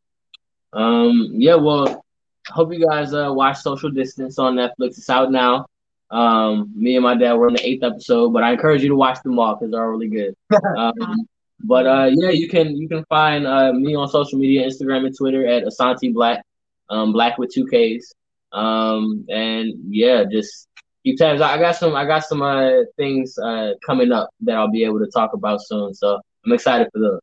[0.77, 2.03] Um, yeah, well,
[2.47, 4.97] hope you guys uh, watch Social Distance on Netflix.
[4.97, 5.65] It's out now.
[6.11, 8.95] Um, me and my dad were in the eighth episode, but I encourage you to
[8.95, 10.35] watch them all because they're really good.
[10.77, 11.27] Um,
[11.63, 15.15] but uh, yeah, you can you can find uh, me on social media, Instagram and
[15.15, 16.41] Twitter at Asante Blackk,
[16.89, 18.13] um, Black with two Ks.
[18.51, 20.67] Um, and yeah, just
[21.03, 21.41] keep tabs.
[21.41, 24.99] I got some I got some uh, things uh, coming up that I'll be able
[24.99, 25.93] to talk about soon.
[25.93, 27.19] So I'm excited for those.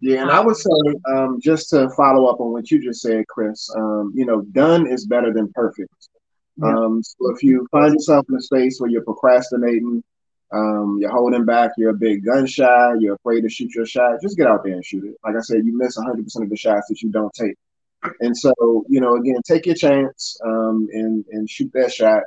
[0.00, 0.70] Yeah, and I would say
[1.12, 3.68] um, just to follow up on what you just said, Chris.
[3.76, 5.92] Um, you know, done is better than perfect.
[6.62, 10.02] Um, so if you find yourself in a space where you're procrastinating,
[10.52, 14.20] um, you're holding back, you're a big gun shy, you're afraid to shoot your shot,
[14.22, 15.14] just get out there and shoot it.
[15.24, 17.56] Like I said, you miss 100% of the shots that you don't take.
[18.20, 18.52] And so,
[18.88, 22.22] you know, again, take your chance um, and, and shoot that shot.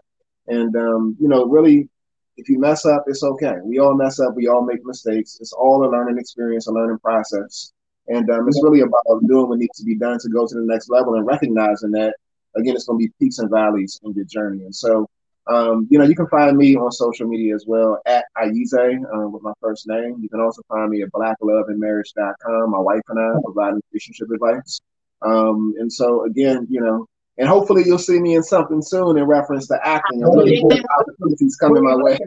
[0.48, 1.90] And, um, you know, really,
[2.38, 3.56] if you mess up, it's okay.
[3.64, 5.38] We all mess up, we all make mistakes.
[5.40, 7.74] It's all a learning experience, a learning process.
[8.08, 10.66] And um, it's really about doing what needs to be done to go to the
[10.66, 12.16] next level and recognizing that
[12.56, 14.64] again, it's going to be peaks and valleys in your journey.
[14.64, 15.08] And so,
[15.48, 18.74] um, you know, you can find me on social media as well at Ayize
[19.14, 20.18] um, with my first name.
[20.22, 22.72] You can also find me at blackloveandmarriage.com.
[22.72, 24.80] My wife and I provide relationship advice.
[25.24, 29.24] Um, and so, again, you know, and hopefully you'll see me in something soon in
[29.24, 30.24] reference to acting.
[30.24, 30.62] I'm really
[31.00, 32.20] opportunities coming my way.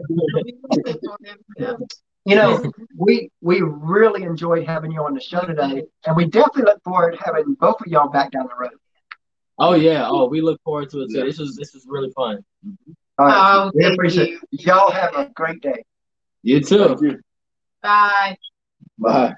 [2.25, 6.63] you know, we we really enjoyed having you on the show today, and we definitely
[6.63, 8.71] look forward to having both of y'all back down the road.
[9.57, 10.07] Oh yeah.
[10.07, 11.19] Oh, we look forward to it too.
[11.19, 11.25] Yeah.
[11.25, 12.43] This was this was really fun.
[13.17, 13.55] All right.
[13.55, 14.39] Oh, we appreciate you.
[14.51, 15.83] Y'all have a great day.
[16.43, 16.97] You too.
[17.81, 18.37] Bye.
[18.97, 19.35] Bye.